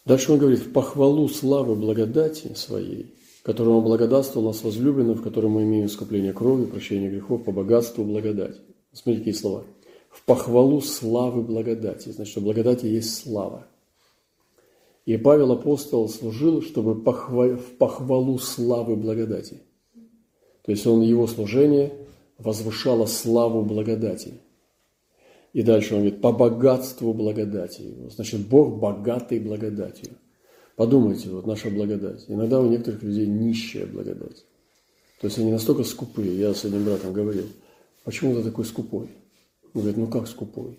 Дальше 0.05 0.33
он 0.33 0.39
говорит, 0.39 0.61
в 0.61 0.73
похвалу 0.73 1.29
славы 1.29 1.75
благодати 1.75 2.53
своей, 2.55 3.15
которому 3.43 3.83
благодатствовал 3.83 4.49
нас 4.49 4.63
возлюбленным, 4.63 5.17
в 5.17 5.23
котором 5.23 5.53
мы 5.53 5.63
имеем 5.63 5.87
искупление 5.87 6.33
крови, 6.33 6.67
прощение 6.67 7.11
грехов, 7.11 7.45
по 7.45 7.53
богатству 7.53 8.05
благодати. 8.05 8.61
Смотрите, 8.93 9.21
какие 9.21 9.41
слова. 9.41 9.65
В 10.11 10.25
похвалу 10.25 10.81
славы 10.81 11.43
благодати. 11.43 12.11
Значит, 12.11 12.33
что 12.33 12.41
благодати 12.41 12.87
есть 12.87 13.23
слава. 13.23 13.67
И 15.05 15.17
Павел 15.17 15.53
апостол 15.53 16.09
служил, 16.09 16.63
чтобы 16.63 16.95
в 16.95 17.77
похвалу 17.79 18.39
славы 18.39 18.97
благодати. 18.97 19.61
То 20.65 20.71
есть 20.71 20.87
он 20.87 21.03
его 21.03 21.27
служение 21.27 21.93
возвышало 22.39 23.07
славу 23.07 23.63
благодати. 23.63 24.35
И 25.53 25.63
дальше 25.63 25.95
он 25.95 26.03
говорит, 26.03 26.21
по 26.21 26.33
богатству 26.33 27.13
благодати. 27.13 27.83
Значит, 28.11 28.47
Бог 28.49 28.79
богатый 28.79 29.39
благодатью. 29.39 30.13
Подумайте, 30.77 31.29
вот 31.29 31.47
наша 31.47 31.69
благодать. 31.69 32.25
Иногда 32.29 32.61
у 32.61 32.69
некоторых 32.69 33.03
людей 33.03 33.27
нищая 33.27 33.87
благодать. 33.87 34.47
То 35.21 35.27
есть 35.27 35.39
они 35.39 35.53
настолько 35.53 35.85
скупые. 35.85 36.39
Я 36.39 36.55
с 36.55 36.65
одним 36.65 36.85
братом 36.85 37.13
говорил, 37.13 37.47
почему 38.05 38.35
ты 38.35 38.43
такой 38.43 38.65
скупой? 38.65 39.09
Он 39.75 39.83
говорит, 39.83 39.97
ну 39.97 40.07
как 40.07 40.27
скупой? 40.27 40.79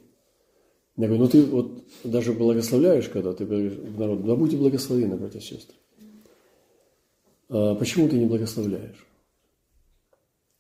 Я 0.96 1.08
говорю, 1.08 1.24
ну 1.24 1.30
ты 1.30 1.44
вот 1.44 1.84
даже 2.04 2.34
благословляешь, 2.34 3.10
когда 3.10 3.34
ты 3.34 3.46
говоришь 3.46 3.74
в 3.74 4.00
народ, 4.00 4.26
да 4.26 4.36
будьте 4.36 4.58
благословены, 4.58 5.16
братья 5.16 5.40
и 5.40 5.42
сестры. 5.42 5.76
А 7.50 7.76
почему 7.76 8.08
ты 8.08 8.18
не 8.18 8.26
благословляешь? 8.26 9.06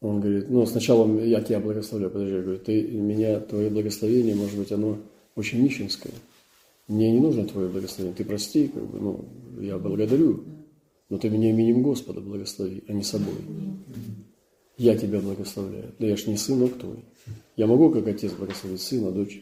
Он 0.01 0.19
говорит, 0.19 0.49
ну 0.49 0.65
сначала 0.65 1.07
я 1.21 1.41
тебя 1.41 1.59
благословляю, 1.59 2.11
подожди, 2.11 2.35
я 2.35 2.41
говорю, 2.41 2.59
ты 2.59 2.81
меня, 2.81 3.39
твое 3.39 3.69
благословение, 3.69 4.35
может 4.35 4.57
быть, 4.57 4.71
оно 4.71 4.97
очень 5.35 5.61
нищенское. 5.63 6.13
Мне 6.87 7.11
не 7.11 7.19
нужно 7.19 7.45
твое 7.45 7.69
благословение, 7.69 8.15
ты 8.15 8.25
прости, 8.25 8.67
как 8.67 8.85
бы, 8.85 8.99
ну, 8.99 9.25
я 9.61 9.77
благодарю, 9.77 10.43
но 11.09 11.17
ты 11.17 11.29
меня 11.29 11.51
именем 11.51 11.83
Господа 11.83 12.21
благослови, 12.21 12.83
а 12.87 12.93
не 12.93 13.03
собой. 13.03 13.35
Я 14.77 14.97
тебя 14.97 15.21
благословляю. 15.21 15.93
Да 15.99 16.07
я 16.07 16.17
ж 16.17 16.25
не 16.25 16.35
сынок 16.35 16.73
твой. 16.77 17.05
Я 17.55 17.67
могу, 17.67 17.91
как 17.91 18.07
отец, 18.07 18.33
благословить 18.33 18.81
сына, 18.81 19.11
дочь, 19.11 19.41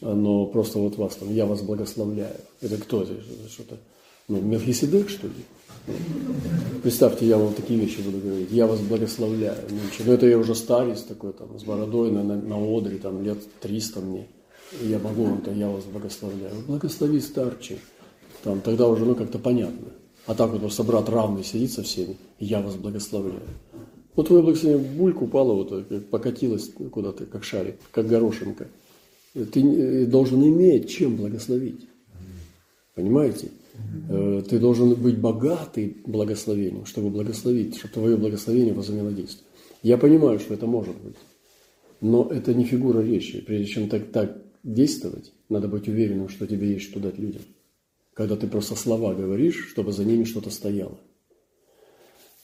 но 0.00 0.46
просто 0.46 0.78
вот 0.78 0.96
вас 0.96 1.16
там, 1.16 1.34
я 1.34 1.46
вас 1.46 1.62
благословляю. 1.62 2.36
Это 2.60 2.76
кто 2.76 3.02
это? 3.02 3.14
Что-то, 3.48 3.76
ну, 4.28 4.40
Мелхиседек, 4.40 5.08
что 5.08 5.26
ли? 5.26 5.44
Представьте, 6.82 7.26
я 7.26 7.38
вам 7.38 7.54
такие 7.54 7.80
вещи 7.80 8.00
буду 8.00 8.18
говорить. 8.18 8.50
Я 8.50 8.66
вас 8.66 8.80
благословляю. 8.80 9.58
Нынче. 9.70 10.04
Но 10.04 10.12
это 10.12 10.26
я 10.26 10.38
уже 10.38 10.54
старец 10.54 11.02
такой, 11.02 11.32
там, 11.32 11.58
с 11.58 11.64
бородой 11.64 12.10
на, 12.10 12.22
на, 12.22 12.36
на 12.36 12.56
одре, 12.56 12.98
там, 12.98 13.22
лет 13.22 13.38
300 13.60 14.00
мне. 14.00 14.26
И 14.82 14.88
я 14.88 14.98
могу 14.98 15.24
вам, 15.24 15.40
то 15.40 15.50
я 15.50 15.68
вас 15.68 15.84
благословляю. 15.84 16.54
Благослови 16.66 17.20
старче. 17.20 17.78
Там, 18.44 18.60
тогда 18.60 18.86
уже, 18.86 19.04
ну, 19.04 19.14
как-то 19.14 19.38
понятно. 19.38 19.88
А 20.26 20.34
так 20.34 20.50
вот 20.50 20.60
просто 20.60 20.84
брат 20.84 21.08
равный 21.08 21.42
сидит 21.42 21.72
со 21.72 21.82
всеми, 21.82 22.16
и 22.38 22.44
я 22.44 22.60
вас 22.60 22.74
благословляю. 22.74 23.40
Вот 24.14 24.26
твое 24.26 24.42
благословение 24.42 24.86
бульк 24.86 25.22
упала, 25.22 25.54
вот, 25.54 26.10
покатилась 26.10 26.70
куда-то, 26.92 27.24
как 27.24 27.44
шарик, 27.44 27.76
как 27.92 28.06
горошинка. 28.08 28.68
Ты 29.46 29.60
э, 29.60 30.06
должен 30.06 30.42
иметь 30.42 30.90
чем 30.90 31.16
благословить. 31.16 31.86
Понимаете? 32.94 33.50
Э, 34.08 34.42
ты 34.48 34.58
должен 34.58 34.94
быть 34.94 35.18
богатый 35.18 35.96
благословением, 36.06 36.84
чтобы 36.86 37.10
благословить, 37.10 37.76
чтобы 37.76 37.94
твое 37.94 38.16
благословение 38.16 38.74
возымело 38.74 39.12
действие. 39.12 39.46
Я 39.82 39.98
понимаю, 39.98 40.38
что 40.38 40.54
это 40.54 40.66
может 40.66 40.96
быть. 40.96 41.16
Но 42.00 42.28
это 42.30 42.54
не 42.54 42.64
фигура 42.64 43.00
речи. 43.00 43.40
Прежде 43.40 43.66
чем 43.66 43.88
так, 43.88 44.10
так 44.10 44.42
действовать, 44.62 45.32
надо 45.48 45.68
быть 45.68 45.88
уверенным, 45.88 46.28
что 46.28 46.46
тебе 46.46 46.72
есть 46.72 46.86
что 46.86 47.00
дать 47.00 47.18
людям 47.18 47.42
когда 48.18 48.34
ты 48.34 48.48
просто 48.48 48.74
слова 48.74 49.14
говоришь, 49.14 49.68
чтобы 49.70 49.92
за 49.92 50.04
ними 50.04 50.24
что-то 50.24 50.50
стояло. 50.50 50.98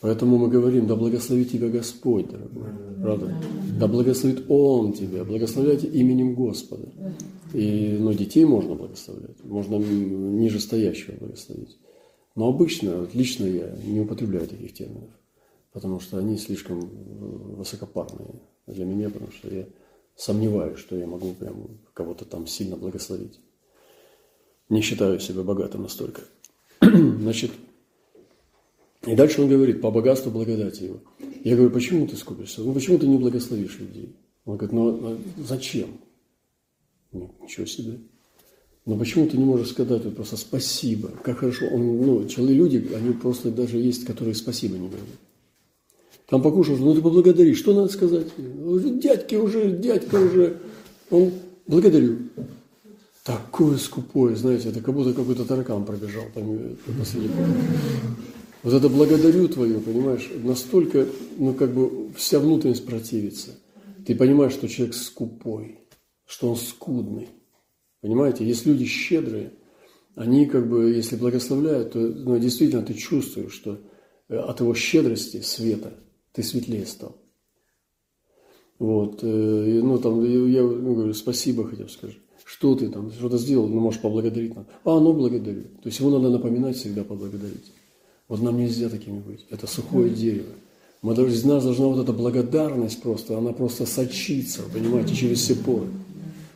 Поэтому 0.05 0.37
мы 0.37 0.49
говорим, 0.49 0.87
да 0.87 0.97
благословит 0.97 1.51
тебя 1.51 1.71
Господь, 1.71 2.29
дорогой. 2.29 2.69
Правда? 3.01 3.35
Да 3.81 3.89
благословит 3.89 4.45
Он 4.51 4.93
тебя. 4.93 5.25
Благословляйте 5.25 5.87
именем 5.87 6.35
Господа. 6.35 6.87
И, 7.55 7.97
ну, 7.99 8.13
детей 8.13 8.45
можно 8.45 8.75
благословлять. 8.75 9.43
Можно 9.45 9.77
ниже 9.77 10.61
стоящего 10.61 11.17
благословить. 11.17 11.79
Но 12.35 12.49
обычно, 12.49 13.09
лично 13.15 13.47
я 13.47 13.75
не 13.83 14.01
употребляю 14.01 14.47
таких 14.47 14.75
терминов. 14.75 15.09
Потому 15.73 16.01
что 16.01 16.19
они 16.19 16.37
слишком 16.37 16.81
высокопарные 17.57 18.43
для 18.67 18.85
меня, 18.85 19.09
потому 19.09 19.33
что 19.33 19.49
я 19.49 19.65
сомневаюсь, 20.17 20.79
что 20.79 20.99
я 20.99 21.07
могу 21.07 21.33
прям 21.33 21.81
кого-то 21.95 22.27
там 22.27 22.47
сильно 22.47 22.77
благословить 22.77 23.41
не 24.69 24.81
считаю 24.81 25.21
себя 25.21 25.43
богатым 25.43 25.83
настолько. 25.83 26.23
Значит, 26.81 27.53
и 29.07 29.15
дальше 29.15 29.43
он 29.43 29.49
говорит, 29.49 29.81
по 29.81 29.91
богатству 29.91 30.31
благодати 30.31 30.85
его. 30.85 31.01
Я 31.43 31.57
говорю, 31.57 31.71
почему 31.71 32.07
ты 32.07 32.17
скупишься? 32.17 32.63
Ну, 32.63 32.73
почему 32.73 32.99
ты 32.99 33.07
не 33.07 33.19
благословишь 33.19 33.79
людей? 33.79 34.17
Он 34.45 34.57
говорит, 34.57 34.73
ну, 34.73 34.89
а 34.89 35.19
зачем? 35.47 35.89
Ну, 37.13 37.35
ничего 37.43 37.67
себе. 37.67 37.99
Но 38.87 38.97
почему 38.99 39.27
ты 39.27 39.37
не 39.37 39.45
можешь 39.45 39.71
сказать 39.71 40.05
вот 40.05 40.17
просто 40.17 40.37
спасибо? 40.37 41.11
Как 41.23 41.39
хорошо. 41.39 41.67
Он, 41.73 42.01
ну, 42.01 42.29
человек, 42.29 42.57
люди, 42.57 42.95
они 42.95 43.15
просто 43.15 43.51
даже 43.51 43.79
есть, 43.79 44.05
которые 44.05 44.35
спасибо 44.35 44.77
не 44.77 44.89
говорят. 44.89 45.07
Там 46.29 46.43
покушал, 46.43 46.77
ну 46.77 46.95
ты 46.95 47.03
поблагодари. 47.03 47.55
Что 47.55 47.75
надо 47.75 47.93
сказать? 47.93 48.27
Дядьки 48.37 49.37
уже, 49.37 49.71
дядька 49.71 50.17
уже. 50.17 50.59
Он 51.11 51.33
благодарю 51.67 52.19
такое 53.25 53.79
скупое, 53.79 54.37
знаете, 54.37 54.69
это 54.69 54.81
как 54.81 54.95
будто 54.95 55.15
какой-то 55.15 55.45
таракан 55.45 55.85
пробежал 55.85 56.25
э, 56.35 56.75
посреди 56.99 57.31
Вот 58.65 58.73
это 58.73 58.89
благодарю 58.89 59.47
твою, 59.47 59.79
понимаешь, 59.81 60.31
настолько, 60.43 61.07
ну, 61.37 61.53
как 61.53 61.75
бы 61.75 62.11
вся 62.15 62.41
внутренность 62.41 62.87
противится. 62.87 63.51
Ты 64.07 64.15
понимаешь, 64.15 64.55
что 64.55 64.69
человек 64.69 64.95
скупой, 64.95 65.81
что 66.25 66.49
он 66.49 66.57
скудный. 66.57 67.29
Понимаете, 68.01 68.47
есть 68.47 68.65
люди 68.65 68.87
щедрые, 68.87 69.53
они 70.15 70.47
как 70.47 70.67
бы, 70.67 70.93
если 70.93 71.17
благословляют, 71.17 71.93
то 71.93 71.99
ну, 71.99 72.39
действительно 72.39 72.83
ты 72.83 72.95
чувствуешь, 72.95 73.53
что 73.53 73.81
э, 74.29 74.37
от 74.37 74.61
его 74.61 74.75
щедрости, 74.75 75.43
света, 75.43 75.93
ты 76.33 76.43
светлее 76.43 76.87
стал. 76.87 77.17
Вот, 78.79 79.21
э, 79.23 79.27
ну 79.27 79.99
там, 79.99 80.25
я 80.25 80.63
ну, 80.63 80.95
говорю, 80.95 81.13
спасибо 81.13 81.65
бы 81.65 81.89
скажи 81.89 82.17
что 82.47 82.75
ты 82.75 82.89
там, 82.91 83.11
что-то 83.11 83.39
сделал, 83.39 83.67
ну, 83.67 83.81
можешь 83.81 84.03
поблагодарить 84.03 84.55
нам. 84.55 84.67
А, 84.85 85.01
ну, 85.01 85.15
благодарю. 85.15 85.63
То 85.63 85.87
есть 85.87 85.99
его 85.99 86.11
надо 86.11 86.29
напоминать 86.29 86.77
всегда 86.77 87.03
поблагодарить. 87.03 87.73
Вот 88.29 88.41
нам 88.41 88.59
нельзя 88.59 88.89
такими 88.89 89.19
быть. 89.19 89.47
Это 89.51 89.67
сухое 89.67 90.11
дерево. 90.11 90.53
Мы 91.03 91.15
должны, 91.15 91.35
из 91.35 91.45
нас 91.45 91.65
должна 91.65 91.87
вот 91.87 92.03
эта 92.03 92.13
благодарность 92.13 93.03
просто, 93.03 93.37
она 93.37 93.53
просто 93.53 93.85
сочиться, 93.85 94.63
понимаете, 94.73 95.15
через 95.15 95.41
все 95.41 95.55
поры. 95.55 95.89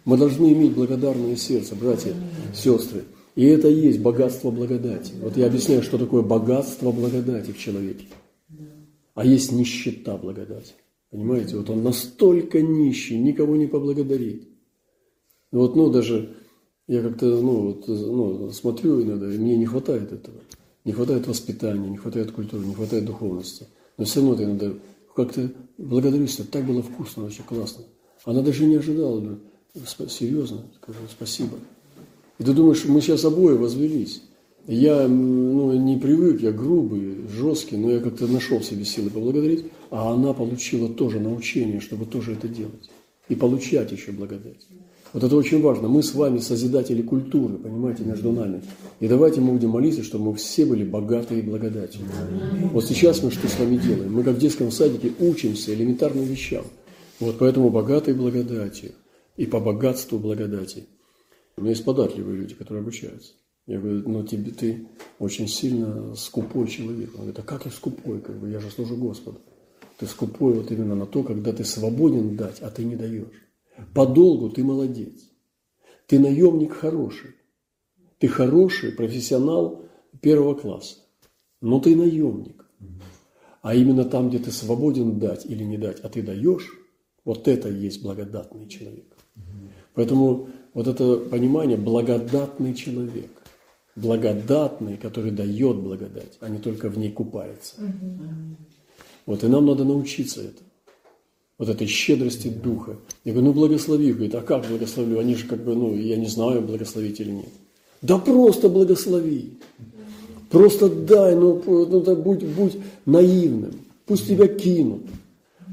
Мы 0.06 0.16
должны 0.16 0.52
иметь 0.54 0.72
благодарное 0.72 1.36
сердце, 1.36 1.74
братья, 1.74 2.14
сестры. 2.54 3.04
И 3.34 3.44
это 3.44 3.68
и 3.68 3.74
есть 3.74 4.00
богатство 4.00 4.50
благодати. 4.50 5.12
Вот 5.20 5.36
я 5.36 5.46
объясняю, 5.46 5.82
что 5.82 5.98
такое 5.98 6.22
богатство 6.22 6.90
благодати 6.92 7.52
в 7.52 7.58
человеке. 7.58 8.06
А 9.14 9.24
есть 9.24 9.52
нищета 9.52 10.16
благодати. 10.16 10.72
Понимаете, 11.10 11.56
вот 11.56 11.68
он 11.70 11.82
настолько 11.82 12.60
нищий, 12.60 13.18
никого 13.18 13.56
не 13.56 13.66
поблагодарит. 13.66 14.48
Вот, 15.52 15.76
ну, 15.76 15.90
даже 15.90 16.36
я 16.86 17.02
как-то, 17.02 17.26
ну, 17.26 17.60
вот, 17.66 17.86
ну, 17.86 18.50
смотрю 18.50 19.02
иногда, 19.02 19.32
и 19.32 19.38
мне 19.38 19.56
не 19.56 19.66
хватает 19.66 20.10
этого. 20.12 20.40
Не 20.84 20.92
хватает 20.92 21.26
воспитания, 21.26 21.88
не 21.88 21.96
хватает 21.96 22.32
культуры, 22.32 22.64
не 22.64 22.74
хватает 22.74 23.04
духовности. 23.04 23.66
Но 23.96 24.04
все 24.04 24.20
равно 24.20 24.36
ты 24.36 24.44
иногда 24.44 24.72
как-то 25.14 25.50
благодарю 25.76 26.26
себя, 26.26 26.46
так 26.50 26.64
было 26.64 26.82
вкусно, 26.82 27.24
очень 27.24 27.44
классно. 27.44 27.84
Она 28.24 28.42
даже 28.42 28.64
не 28.64 28.76
ожидала, 28.76 29.20
да, 29.20 29.38
серьезно, 30.08 30.64
скажу, 30.80 31.00
спасибо. 31.10 31.58
И 32.38 32.44
ты 32.44 32.52
думаешь, 32.52 32.84
мы 32.84 33.00
сейчас 33.00 33.24
обои 33.24 33.54
возвелись. 33.54 34.22
Я 34.66 35.08
ну, 35.08 35.72
не 35.72 35.96
привык, 35.96 36.42
я 36.42 36.52
грубый, 36.52 37.26
жесткий, 37.28 37.76
но 37.76 37.90
я 37.90 38.00
как-то 38.00 38.26
нашел 38.26 38.58
в 38.58 38.64
себе 38.64 38.84
силы 38.84 39.10
поблагодарить, 39.10 39.64
а 39.90 40.12
она 40.12 40.34
получила 40.34 40.88
тоже 40.88 41.20
научение, 41.20 41.80
чтобы 41.80 42.04
тоже 42.04 42.34
это 42.34 42.48
делать. 42.48 42.90
И 43.28 43.34
получать 43.34 43.92
еще 43.92 44.12
благодать. 44.12 44.66
Вот 45.12 45.24
это 45.24 45.36
очень 45.36 45.62
важно. 45.62 45.88
Мы 45.88 46.02
с 46.02 46.14
вами 46.14 46.38
созидатели 46.38 47.02
культуры, 47.02 47.56
понимаете, 47.56 48.04
между 48.04 48.30
нами. 48.30 48.62
И 49.00 49.08
давайте 49.08 49.40
мы 49.40 49.52
будем 49.52 49.70
молиться, 49.70 50.02
чтобы 50.02 50.26
мы 50.26 50.34
все 50.36 50.66
были 50.66 50.84
богатые 50.84 51.42
благодатью. 51.42 52.02
Вот 52.72 52.84
сейчас 52.84 53.22
мы 53.22 53.30
что 53.30 53.48
с 53.48 53.58
вами 53.58 53.76
делаем? 53.76 54.12
Мы 54.12 54.22
как 54.22 54.36
в 54.36 54.38
детском 54.38 54.70
садике 54.70 55.12
учимся 55.18 55.72
элементарным 55.72 56.24
вещам. 56.24 56.64
Вот 57.20 57.38
поэтому 57.38 57.70
богатые 57.70 58.14
благодатью 58.14 58.92
и 59.36 59.46
по 59.46 59.60
богатству 59.60 60.18
благодати. 60.18 60.84
У 61.56 61.62
меня 61.62 61.70
есть 61.70 61.84
податливые 61.84 62.36
люди, 62.38 62.54
которые 62.54 62.82
обучаются. 62.82 63.32
Я 63.66 63.80
говорю, 63.80 64.08
ну 64.08 64.24
тебе 64.24 64.50
ты 64.50 64.88
очень 65.18 65.48
сильно 65.48 66.14
скупой 66.14 66.68
человек. 66.68 67.10
Он 67.14 67.20
говорит, 67.20 67.38
а 67.38 67.42
как 67.42 67.64
я 67.64 67.70
скупой? 67.70 68.20
Как 68.20 68.38
бы, 68.38 68.50
я 68.50 68.60
же 68.60 68.70
служу 68.70 68.96
Господу. 68.96 69.40
Ты 69.98 70.06
скупой 70.06 70.54
вот 70.54 70.70
именно 70.70 70.94
на 70.94 71.06
то, 71.06 71.24
когда 71.24 71.52
ты 71.52 71.64
свободен 71.64 72.36
дать, 72.36 72.60
а 72.60 72.70
ты 72.70 72.84
не 72.84 72.94
даешь. 72.94 73.48
По 73.94 74.06
долгу 74.06 74.48
ты 74.48 74.62
молодец. 74.62 75.28
Ты 76.06 76.20
наемник 76.20 76.72
хороший. 76.72 77.34
Ты 78.18 78.28
хороший 78.28 78.92
профессионал 78.92 79.84
первого 80.20 80.54
класса. 80.54 80.96
Но 81.60 81.80
ты 81.80 81.96
наемник. 81.96 82.64
А 83.60 83.74
именно 83.74 84.04
там, 84.04 84.28
где 84.28 84.38
ты 84.38 84.52
свободен 84.52 85.18
дать 85.18 85.44
или 85.44 85.64
не 85.64 85.76
дать, 85.76 86.00
а 86.00 86.08
ты 86.08 86.22
даешь, 86.22 86.70
вот 87.24 87.48
это 87.48 87.68
и 87.68 87.74
есть 87.74 88.02
благодатный 88.02 88.68
человек. 88.68 89.16
Поэтому 89.94 90.48
вот 90.74 90.86
это 90.86 91.16
понимание 91.16 91.76
благодатный 91.76 92.74
человек. 92.74 93.30
Благодатный, 93.96 94.96
который 94.96 95.32
дает 95.32 95.78
благодать, 95.78 96.38
а 96.40 96.48
не 96.48 96.58
только 96.58 96.88
в 96.88 96.96
ней 96.96 97.10
купается. 97.10 97.74
Вот 99.28 99.44
и 99.44 99.46
нам 99.46 99.66
надо 99.66 99.84
научиться 99.84 100.40
этому 100.40 100.68
вот 101.58 101.68
этой 101.68 101.86
щедрости 101.86 102.48
духа. 102.48 102.96
Я 103.24 103.32
говорю, 103.32 103.48
ну 103.48 103.52
благослови. 103.52 104.12
Говорит, 104.14 104.34
а 104.34 104.40
как 104.40 104.66
благословлю? 104.66 105.18
Они 105.18 105.34
же 105.34 105.46
как 105.46 105.62
бы, 105.62 105.74
ну, 105.74 105.94
я 105.94 106.16
не 106.16 106.28
знаю, 106.28 106.62
благословить 106.62 107.20
или 107.20 107.32
нет. 107.32 107.50
Да 108.00 108.16
просто 108.16 108.70
благослови. 108.70 109.58
Просто 110.48 110.88
дай, 110.88 111.34
ну, 111.34 111.62
ну 111.66 112.00
да, 112.00 112.14
будь, 112.14 112.42
будь 112.42 112.78
наивным. 113.04 113.72
Пусть 114.06 114.28
тебя 114.28 114.48
кинут. 114.48 115.02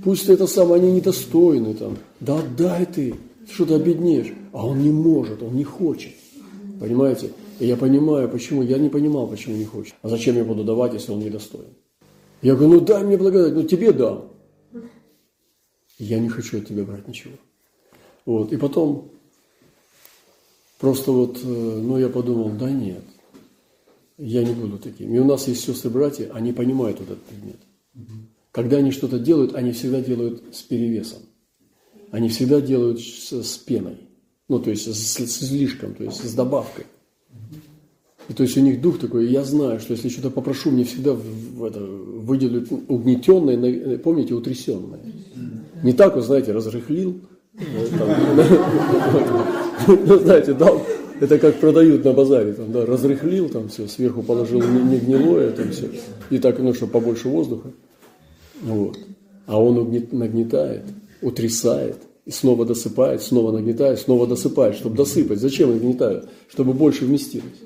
Пусть 0.04 0.28
это 0.28 0.48
самое, 0.48 0.82
они 0.82 0.92
недостойны 0.92 1.76
там. 1.76 1.98
Да 2.20 2.42
дай 2.58 2.86
ты, 2.86 3.16
что 3.50 3.66
ты 3.66 3.76
обеднеешь. 3.76 4.34
А 4.52 4.68
он 4.68 4.82
не 4.82 4.92
может, 4.92 5.42
он 5.42 5.56
не 5.56 5.64
хочет. 5.64 6.12
Понимаете? 6.82 7.30
И 7.60 7.68
я 7.68 7.78
понимаю, 7.78 8.28
почему. 8.28 8.64
Я 8.64 8.80
не 8.80 8.90
понимал, 8.90 9.28
почему 9.28 9.56
не 9.56 9.64
хочет. 9.64 9.96
А 10.02 10.10
зачем 10.10 10.36
я 10.36 10.44
буду 10.44 10.66
давать, 10.66 10.94
если 10.94 11.14
он 11.14 11.20
недостоин? 11.20 11.70
Я 12.42 12.56
говорю, 12.56 12.80
ну 12.80 12.82
дай 12.82 13.04
мне 13.04 13.18
благодать, 13.18 13.54
ну 13.54 13.64
тебе 13.64 13.92
дам. 13.92 14.32
Я 15.98 16.20
не 16.20 16.30
хочу 16.30 16.58
от 16.58 16.68
тебя 16.68 16.84
брать 16.84 17.08
ничего. 17.08 17.34
Вот. 18.26 18.52
И 18.52 18.58
потом 18.58 19.12
просто 20.80 21.12
вот, 21.12 21.40
э, 21.44 21.48
ну, 21.48 21.98
я 21.98 22.10
подумал, 22.10 22.50
да 22.50 22.70
нет, 22.70 23.04
я 24.18 24.44
не 24.44 24.54
буду 24.54 24.78
таким. 24.78 25.14
И 25.14 25.20
у 25.20 25.26
нас 25.26 25.48
есть 25.48 25.64
сестры-братья, 25.64 26.32
они 26.34 26.52
понимают 26.52 27.02
этот 27.02 27.22
предмет. 27.24 27.60
Когда 28.52 28.78
они 28.78 28.92
что-то 28.92 29.20
делают, 29.20 29.56
они 29.56 29.72
всегда 29.72 30.02
делают 30.02 30.56
с 30.56 30.62
перевесом. 30.62 31.24
Они 32.12 32.30
всегда 32.30 32.62
делают 32.62 33.02
с, 33.02 33.44
с 33.44 33.58
пеной. 33.58 33.98
Ну, 34.48 34.60
то 34.60 34.70
есть 34.70 34.86
с, 34.94 35.18
с 35.18 35.44
излишком, 35.44 35.94
то 35.96 36.04
есть 36.04 36.24
с 36.24 36.34
добавкой. 36.34 36.86
И 38.28 38.34
то 38.34 38.44
есть 38.44 38.58
у 38.58 38.62
них 38.62 38.82
дух 38.82 39.00
такой, 39.00 39.28
я 39.28 39.44
знаю, 39.44 39.80
что 39.80 39.94
если 39.94 40.10
что-то 40.10 40.32
попрошу, 40.32 40.72
мне 40.72 40.84
всегда 40.84 41.14
в, 41.14 41.22
в 41.22 41.64
это, 41.64 41.80
выделят 41.80 42.72
угнетенное, 42.88 43.98
помните, 44.00 44.34
утрясенное. 44.34 45.00
Не 45.84 45.94
так, 45.94 46.16
вы 46.16 46.22
знаете, 46.22 46.52
разрыхлил, 46.52 47.20
ну, 49.88 50.20
знаете, 50.20 50.54
дал, 50.54 50.82
это 51.20 51.38
как 51.38 51.60
продают 51.60 52.04
на 52.04 52.14
базаре, 52.14 52.54
там, 52.54 52.72
да, 52.72 52.86
разрыхлил, 52.86 53.50
там 53.50 53.70
все, 53.70 53.88
сверху 53.88 54.24
положил 54.24 54.62
не, 54.62 54.98
гнилое, 54.98 55.52
там 55.52 55.72
все, 55.72 55.90
и 56.32 56.40
так, 56.40 56.58
ну, 56.60 56.74
чтобы 56.74 56.94
побольше 56.94 57.30
воздуха, 57.30 57.72
вот. 58.62 58.98
А 59.46 59.62
он 59.62 59.76
нагнетает, 60.12 60.86
утрясает, 61.22 61.98
и 62.26 62.32
снова 62.32 62.66
досыпает, 62.66 63.22
снова 63.22 63.52
нагнетает, 63.52 64.00
снова 64.00 64.26
досыпает, 64.26 64.76
чтобы 64.76 64.96
досыпать. 64.98 65.40
Зачем 65.40 65.70
нагнетают? 65.70 66.28
Чтобы 66.50 66.74
больше 66.74 67.06
вместилось. 67.06 67.62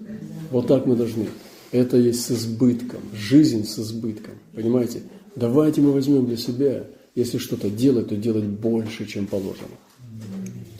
Вот 0.51 0.67
так 0.67 0.85
мы 0.85 0.95
должны. 0.95 1.27
Это 1.71 1.97
есть 1.97 2.25
с 2.25 2.31
избытком, 2.31 3.01
жизнь 3.13 3.65
с 3.65 3.77
избытком, 3.77 4.33
понимаете? 4.53 5.03
Давайте 5.35 5.81
мы 5.81 5.91
возьмем 5.91 6.25
для 6.25 6.37
себя, 6.37 6.87
если 7.13 7.37
что-то 7.37 7.69
делать, 7.69 8.09
то 8.09 8.15
делать 8.15 8.45
больше, 8.45 9.05
чем 9.05 9.27
положено. 9.27 9.67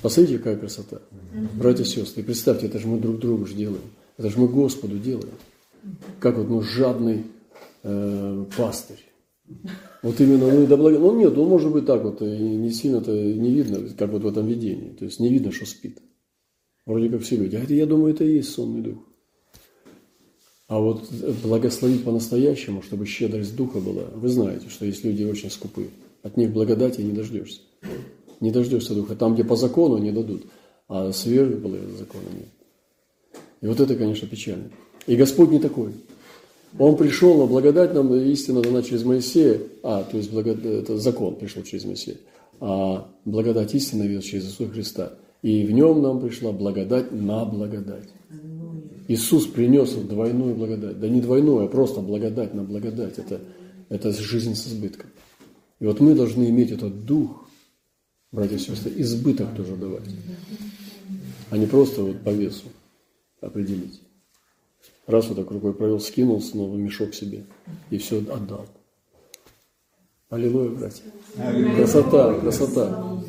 Посмотрите, 0.01 0.39
какая 0.39 0.57
красота. 0.57 1.01
Братья 1.53 1.83
и 1.83 1.87
сестры, 1.87 2.23
представьте, 2.23 2.67
это 2.67 2.79
же 2.79 2.87
мы 2.87 2.99
друг 2.99 3.19
другу 3.19 3.45
же 3.45 3.53
делаем. 3.53 3.83
Это 4.17 4.29
же 4.29 4.39
мы 4.39 4.47
Господу 4.47 4.97
делаем. 4.97 5.33
Как 6.19 6.37
вот 6.37 6.49
ну, 6.49 6.61
жадный 6.61 7.25
э, 7.83 8.45
пастырь. 8.57 9.03
Вот 10.01 10.19
именно, 10.19 10.51
ну 10.51 10.63
и 10.63 10.67
до 10.67 10.77
блага... 10.77 10.97
Ну 10.97 11.17
нет, 11.19 11.37
он 11.37 11.49
может 11.49 11.71
быть 11.71 11.85
так 11.85 12.03
вот, 12.03 12.21
и 12.21 12.25
не 12.25 12.71
сильно-то 12.71 13.11
не 13.11 13.53
видно, 13.53 13.89
как 13.97 14.11
вот 14.11 14.23
в 14.23 14.27
этом 14.27 14.47
видении. 14.47 14.91
То 14.91 15.05
есть 15.05 15.19
не 15.19 15.29
видно, 15.29 15.51
что 15.51 15.65
спит. 15.65 15.99
Вроде 16.85 17.09
как 17.09 17.21
все 17.21 17.35
люди. 17.35 17.55
А 17.55 17.59
это, 17.59 17.73
я 17.73 17.85
думаю, 17.85 18.13
это 18.13 18.23
и 18.23 18.35
есть 18.35 18.49
сонный 18.49 18.81
дух. 18.81 19.08
А 20.69 20.79
вот 20.79 21.11
благословить 21.43 22.05
по-настоящему, 22.05 22.81
чтобы 22.81 23.05
щедрость 23.05 23.55
духа 23.55 23.79
была, 23.79 24.03
вы 24.15 24.29
знаете, 24.29 24.69
что 24.69 24.85
есть 24.85 25.03
люди 25.03 25.23
очень 25.23 25.51
скупые. 25.51 25.89
От 26.23 26.37
них 26.37 26.51
благодати 26.51 27.01
не 27.01 27.11
дождешься 27.11 27.59
не 28.39 28.51
дождешься 28.51 28.93
Духа. 28.93 29.15
Там, 29.15 29.33
где 29.33 29.43
по 29.43 29.55
закону, 29.55 29.97
не 29.97 30.11
дадут, 30.11 30.43
а 30.87 31.11
сверх 31.11 31.49
закона 31.97 32.23
нет. 32.33 32.49
И 33.61 33.67
вот 33.67 33.79
это, 33.79 33.95
конечно, 33.95 34.27
печально. 34.27 34.69
И 35.05 35.15
Господь 35.15 35.49
не 35.49 35.59
такой. 35.59 35.91
Он 36.77 36.95
пришел, 36.95 37.37
но 37.37 37.47
благодать 37.47 37.93
нам 37.93 38.13
истина 38.13 38.61
дана 38.61 38.83
через 38.83 39.03
Моисея, 39.03 39.59
а, 39.83 40.03
то 40.03 40.17
есть 40.17 40.31
благодать, 40.31 40.83
это 40.83 40.97
закон 40.97 41.35
пришел 41.35 41.63
через 41.63 41.83
Моисея, 41.83 42.17
а 42.59 43.09
благодать 43.25 43.73
истина 43.73 44.05
идет 44.05 44.23
через 44.23 44.45
Иисуса 44.45 44.69
Христа. 44.69 45.13
И 45.41 45.65
в 45.65 45.71
нем 45.71 46.01
нам 46.01 46.21
пришла 46.21 46.51
благодать 46.51 47.11
на 47.11 47.43
благодать. 47.45 48.09
Иисус 49.09 49.47
принес 49.47 49.93
двойную 49.93 50.53
благодать. 50.53 50.99
Да 50.99 51.09
не 51.09 51.19
двойную, 51.19 51.65
а 51.65 51.67
просто 51.67 51.99
благодать 51.99 52.53
на 52.53 52.63
благодать. 52.63 53.17
Это, 53.17 53.41
это 53.89 54.11
жизнь 54.11 54.53
с 54.53 54.67
избытком. 54.67 55.09
И 55.79 55.85
вот 55.85 55.99
мы 55.99 56.13
должны 56.13 56.47
иметь 56.49 56.69
этот 56.69 57.05
дух, 57.05 57.49
братья 58.31 58.57
и 58.57 58.59
сестры, 58.59 58.91
избыток 58.97 59.55
тоже 59.55 59.75
давать, 59.77 60.03
а 61.49 61.57
не 61.57 61.65
просто 61.65 62.03
вот 62.03 62.21
по 62.21 62.29
весу 62.29 62.67
определить. 63.41 63.99
Раз 65.07 65.27
вот 65.27 65.37
так 65.37 65.49
рукой 65.49 65.73
провел, 65.73 65.99
скинул 65.99 66.39
снова 66.39 66.77
мешок 66.77 67.15
себе 67.15 67.45
и 67.89 67.97
все 67.97 68.19
отдал. 68.19 68.67
Аллилуйя, 70.29 70.69
братья. 70.69 71.03
Красота, 71.75 72.39
красота. 72.39 73.23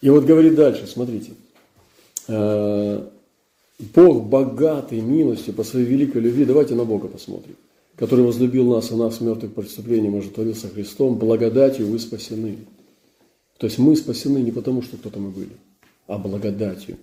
И 0.00 0.08
вот 0.10 0.24
говорит 0.24 0.54
дальше, 0.54 0.86
смотрите. 0.86 1.32
Э, 2.30 3.06
Бог 3.94 4.24
богатый 4.28 5.00
милостью 5.00 5.54
по 5.54 5.64
своей 5.64 5.86
великой 5.86 6.22
любви. 6.22 6.44
Давайте 6.44 6.74
на 6.74 6.84
Бога 6.84 7.08
посмотрим 7.08 7.56
который 8.00 8.24
возлюбил 8.24 8.64
нас, 8.64 8.90
и 8.90 8.94
нас 8.94 9.20
мертвых 9.20 9.52
преступлением 9.52 10.16
ожитворился 10.16 10.68
Христом, 10.68 11.18
благодатью 11.18 11.86
вы 11.86 11.98
спасены. 11.98 12.56
То 13.58 13.66
есть 13.66 13.78
мы 13.78 13.94
спасены 13.94 14.38
не 14.38 14.50
потому, 14.50 14.80
что 14.80 14.96
кто-то 14.96 15.20
мы 15.20 15.28
были, 15.28 15.50
а 16.06 16.16
благодатью. 16.16 16.96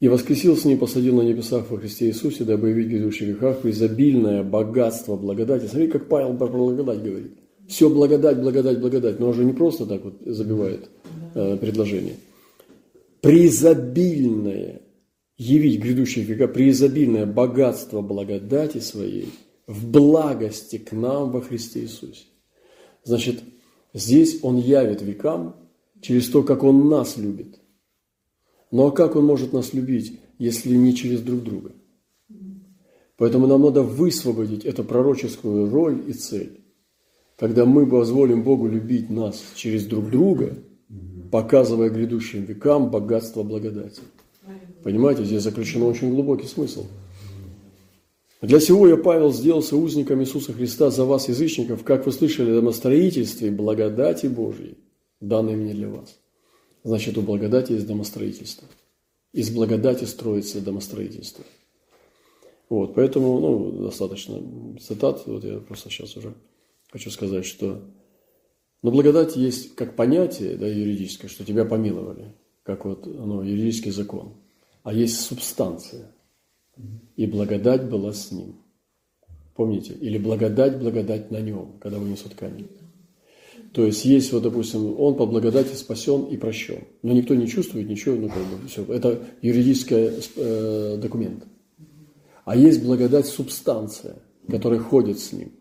И 0.00 0.08
воскресил 0.08 0.56
с 0.56 0.64
ним, 0.64 0.78
посадил 0.78 1.14
на 1.14 1.22
небесах 1.22 1.70
во 1.70 1.78
Христе 1.78 2.08
Иисусе, 2.08 2.42
дабы 2.42 2.70
явить 2.70 2.88
грядущих 2.88 3.28
грехах 3.28 3.64
изобильное 3.64 4.42
богатство 4.42 5.16
благодати. 5.16 5.66
Смотри, 5.66 5.86
как 5.86 6.08
Павел 6.08 6.36
про 6.36 6.48
благодать 6.48 7.04
говорит. 7.04 7.32
Все 7.68 7.88
благодать, 7.88 8.40
благодать, 8.40 8.80
благодать. 8.80 9.20
Но 9.20 9.28
он 9.28 9.34
же 9.34 9.44
не 9.44 9.52
просто 9.52 9.86
так 9.86 10.02
вот 10.02 10.14
забивает 10.26 10.88
э, 11.34 11.56
предложение. 11.56 12.16
Преизобильное, 13.20 14.82
явить 15.36 15.80
грядущих 15.80 16.26
века, 16.26 16.48
преизобильное 16.48 17.26
богатство 17.26 18.00
благодати 18.00 18.78
своей– 18.78 19.28
в 19.70 19.88
благости 19.88 20.78
к 20.78 20.90
нам 20.90 21.30
во 21.30 21.40
Христе 21.40 21.82
Иисусе. 21.82 22.24
Значит, 23.04 23.40
здесь 23.94 24.40
Он 24.42 24.56
явит 24.58 25.00
векам 25.00 25.54
через 26.00 26.28
то, 26.28 26.42
как 26.42 26.64
Он 26.64 26.88
нас 26.88 27.16
любит. 27.16 27.60
Но 28.72 28.88
а 28.88 28.90
как 28.90 29.14
Он 29.14 29.24
может 29.24 29.52
нас 29.52 29.72
любить, 29.72 30.18
если 30.38 30.74
не 30.74 30.92
через 30.92 31.20
друг 31.20 31.44
друга? 31.44 31.70
Поэтому 33.16 33.46
нам 33.46 33.62
надо 33.62 33.82
высвободить 33.82 34.64
эту 34.64 34.82
пророческую 34.82 35.70
роль 35.70 36.02
и 36.08 36.14
цель. 36.14 36.64
Когда 37.38 37.64
мы 37.64 37.86
позволим 37.86 38.42
Богу 38.42 38.66
любить 38.66 39.08
нас 39.08 39.40
через 39.54 39.86
друг 39.86 40.10
друга, 40.10 40.56
показывая 41.30 41.90
грядущим 41.90 42.44
векам 42.44 42.90
богатство 42.90 43.42
благодати. 43.42 44.02
Понимаете, 44.82 45.24
здесь 45.24 45.42
заключен 45.42 45.82
очень 45.82 46.10
глубокий 46.10 46.46
смысл– 46.46 46.86
для 48.40 48.58
сего 48.58 48.88
я, 48.88 48.96
Павел, 48.96 49.32
сделался 49.32 49.76
узником 49.76 50.22
Иисуса 50.22 50.54
Христа 50.54 50.90
за 50.90 51.04
вас, 51.04 51.28
язычников, 51.28 51.84
как 51.84 52.06
вы 52.06 52.12
слышали 52.12 52.50
о 52.50 52.54
домостроительстве 52.54 53.50
благодати 53.50 54.26
Божьей, 54.26 54.78
данной 55.20 55.56
мне 55.56 55.74
для 55.74 55.90
вас. 55.90 56.16
Значит, 56.82 57.18
у 57.18 57.22
благодати 57.22 57.72
есть 57.72 57.86
домостроительство. 57.86 58.66
Из 59.34 59.50
благодати 59.50 60.04
строится 60.04 60.62
домостроительство. 60.62 61.44
Вот, 62.70 62.94
поэтому, 62.94 63.40
ну, 63.40 63.72
достаточно 63.84 64.40
цитат, 64.80 65.22
вот 65.26 65.44
я 65.44 65.58
просто 65.58 65.90
сейчас 65.90 66.16
уже 66.16 66.32
хочу 66.90 67.10
сказать, 67.10 67.44
что 67.44 67.82
но 68.82 68.90
благодать 68.90 69.36
есть 69.36 69.74
как 69.74 69.96
понятие 69.96 70.56
да, 70.56 70.66
юридическое, 70.66 71.30
что 71.30 71.44
тебя 71.44 71.64
помиловали, 71.64 72.34
как 72.62 72.84
вот 72.84 73.06
ну, 73.06 73.42
юридический 73.42 73.90
закон, 73.90 74.34
а 74.82 74.92
есть 74.92 75.20
субстанция– 75.20 76.12
и 77.16 77.26
благодать 77.26 77.88
была 77.88 78.12
с 78.12 78.30
ним. 78.30 78.56
Помните? 79.54 79.94
Или 80.00 80.18
благодать, 80.18 80.78
благодать 80.78 81.30
на 81.30 81.40
нем, 81.40 81.74
когда 81.80 81.98
вынесут 81.98 82.34
камень. 82.34 82.68
То 83.72 83.84
есть 83.84 84.04
есть, 84.04 84.32
вот, 84.32 84.42
допустим, 84.42 84.98
он 84.98 85.16
по 85.16 85.26
благодати 85.26 85.74
спасен 85.74 86.24
и 86.24 86.36
прощен. 86.36 86.84
Но 87.02 87.12
никто 87.12 87.34
не 87.34 87.46
чувствует 87.46 87.88
ничего, 87.88 88.16
ну, 88.16 88.28
как 88.28 88.38
бы, 88.38 88.68
все. 88.68 88.84
Это 88.84 89.22
юридический 89.42 90.10
э, 90.36 90.96
документ. 90.96 91.44
А 92.44 92.56
есть 92.56 92.82
благодать 92.82 93.26
субстанция, 93.26 94.16
которая 94.48 94.80
ходит 94.80 95.20
с 95.20 95.32
ним. 95.32 95.52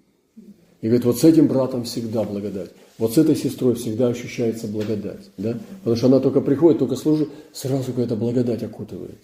И 0.82 0.88
говорит, 0.88 1.06
вот 1.06 1.20
с 1.20 1.24
этим 1.24 1.48
братом 1.48 1.84
всегда 1.84 2.24
благодать. 2.24 2.72
Вот 3.00 3.14
с 3.14 3.18
этой 3.18 3.36
сестрой 3.36 3.76
всегда 3.76 4.10
ощущается 4.10 4.68
благодать. 4.68 5.32
Да? 5.38 5.58
Потому 5.80 5.96
что 5.96 6.08
она 6.08 6.20
только 6.20 6.42
приходит, 6.42 6.80
только 6.80 6.98
служит, 6.98 7.30
сразу 7.54 7.86
какая-то 7.86 8.18
благодать 8.18 8.62
окутывает. 8.62 9.18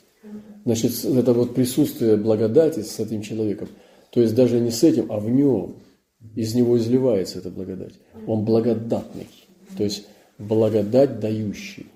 Значит, 0.64 1.06
это 1.06 1.34
вот 1.34 1.54
присутствие 1.54 2.16
благодати 2.16 2.80
с 2.80 3.00
этим 3.00 3.22
человеком. 3.22 3.68
То 4.12 4.22
есть 4.22 4.34
даже 4.34 4.60
не 4.62 4.72
с 4.72 4.82
этим, 4.84 5.12
а 5.12 5.20
в 5.20 5.30
нем. 5.30 5.76
Из 6.36 6.56
него 6.56 6.78
изливается 6.78 7.40
эта 7.40 7.50
благодать. 7.52 7.94
Он 8.26 8.46
благодатный. 8.46 9.28
То 9.78 9.84
есть 9.84 10.06
благодать 10.40 11.20
дающий. 11.20 11.88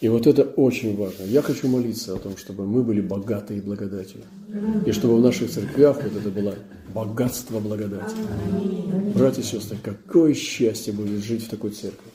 И 0.00 0.08
вот 0.08 0.26
это 0.26 0.42
очень 0.42 0.96
важно. 0.96 1.24
Я 1.24 1.42
хочу 1.42 1.68
молиться 1.68 2.14
о 2.14 2.18
том, 2.18 2.36
чтобы 2.36 2.66
мы 2.66 2.82
были 2.84 3.00
богаты 3.00 3.60
благодатью. 3.60 4.20
И 4.86 4.92
чтобы 4.92 5.16
в 5.16 5.20
наших 5.20 5.50
церквях 5.50 6.02
вот 6.02 6.16
это 6.16 6.30
было 6.30 6.54
богатство 6.96 7.60
благодати. 7.60 8.16
Братья 9.14 9.42
и 9.42 9.44
сестры, 9.44 9.76
какое 9.82 10.32
счастье 10.32 10.94
будет 10.94 11.22
жить 11.22 11.44
в 11.44 11.50
такой 11.50 11.70
церкви, 11.70 12.10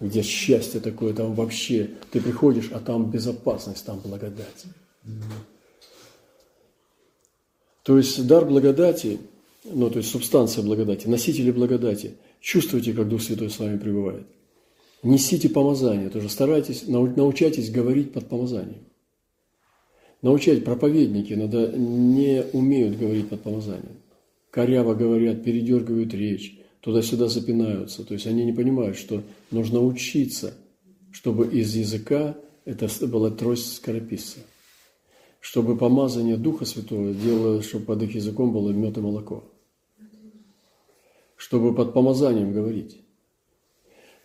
где 0.00 0.22
счастье 0.22 0.80
такое, 0.80 1.12
там 1.12 1.34
вообще 1.34 1.90
ты 2.12 2.20
приходишь, 2.20 2.70
а 2.72 2.78
там 2.78 3.10
безопасность, 3.10 3.84
там 3.84 3.98
благодать. 3.98 4.64
То 7.82 7.98
есть 7.98 8.24
дар 8.26 8.46
благодати, 8.46 9.18
ну 9.64 9.90
то 9.90 9.98
есть 9.98 10.10
субстанция 10.10 10.62
благодати, 10.62 11.08
носители 11.08 11.50
благодати, 11.50 12.14
чувствуйте, 12.40 12.92
как 12.92 13.08
Дух 13.08 13.20
Святой 13.20 13.50
с 13.50 13.58
вами 13.58 13.78
пребывает. 13.78 14.26
Несите 15.02 15.48
помазание, 15.48 16.08
тоже 16.08 16.28
старайтесь, 16.28 16.84
научайтесь 16.86 17.70
говорить 17.70 18.12
под 18.12 18.28
помазанием. 18.28 18.84
Научать 20.22 20.64
проповедники 20.64 21.34
иногда 21.34 21.66
не 21.66 22.44
умеют 22.54 22.96
говорить 22.96 23.28
под 23.28 23.42
помазанием. 23.42 24.03
Коряво 24.54 24.94
говорят, 24.94 25.42
передергивают 25.42 26.14
речь, 26.14 26.56
туда-сюда 26.78 27.26
запинаются. 27.26 28.04
То 28.04 28.14
есть 28.14 28.28
они 28.28 28.44
не 28.44 28.52
понимают, 28.52 28.96
что 28.96 29.24
нужно 29.50 29.80
учиться, 29.80 30.54
чтобы 31.10 31.48
из 31.48 31.74
языка 31.74 32.36
это 32.64 32.88
была 33.08 33.32
трость 33.32 33.74
скорописца. 33.74 34.38
Чтобы 35.40 35.76
помазание 35.76 36.36
Духа 36.36 36.66
Святого 36.66 37.12
делало, 37.12 37.62
чтобы 37.62 37.84
под 37.84 38.04
их 38.04 38.14
языком 38.14 38.52
было 38.52 38.70
мед 38.70 38.96
и 38.96 39.00
молоко. 39.00 39.42
Чтобы 41.36 41.74
под 41.74 41.92
помазанием 41.92 42.52
говорить. 42.52 43.00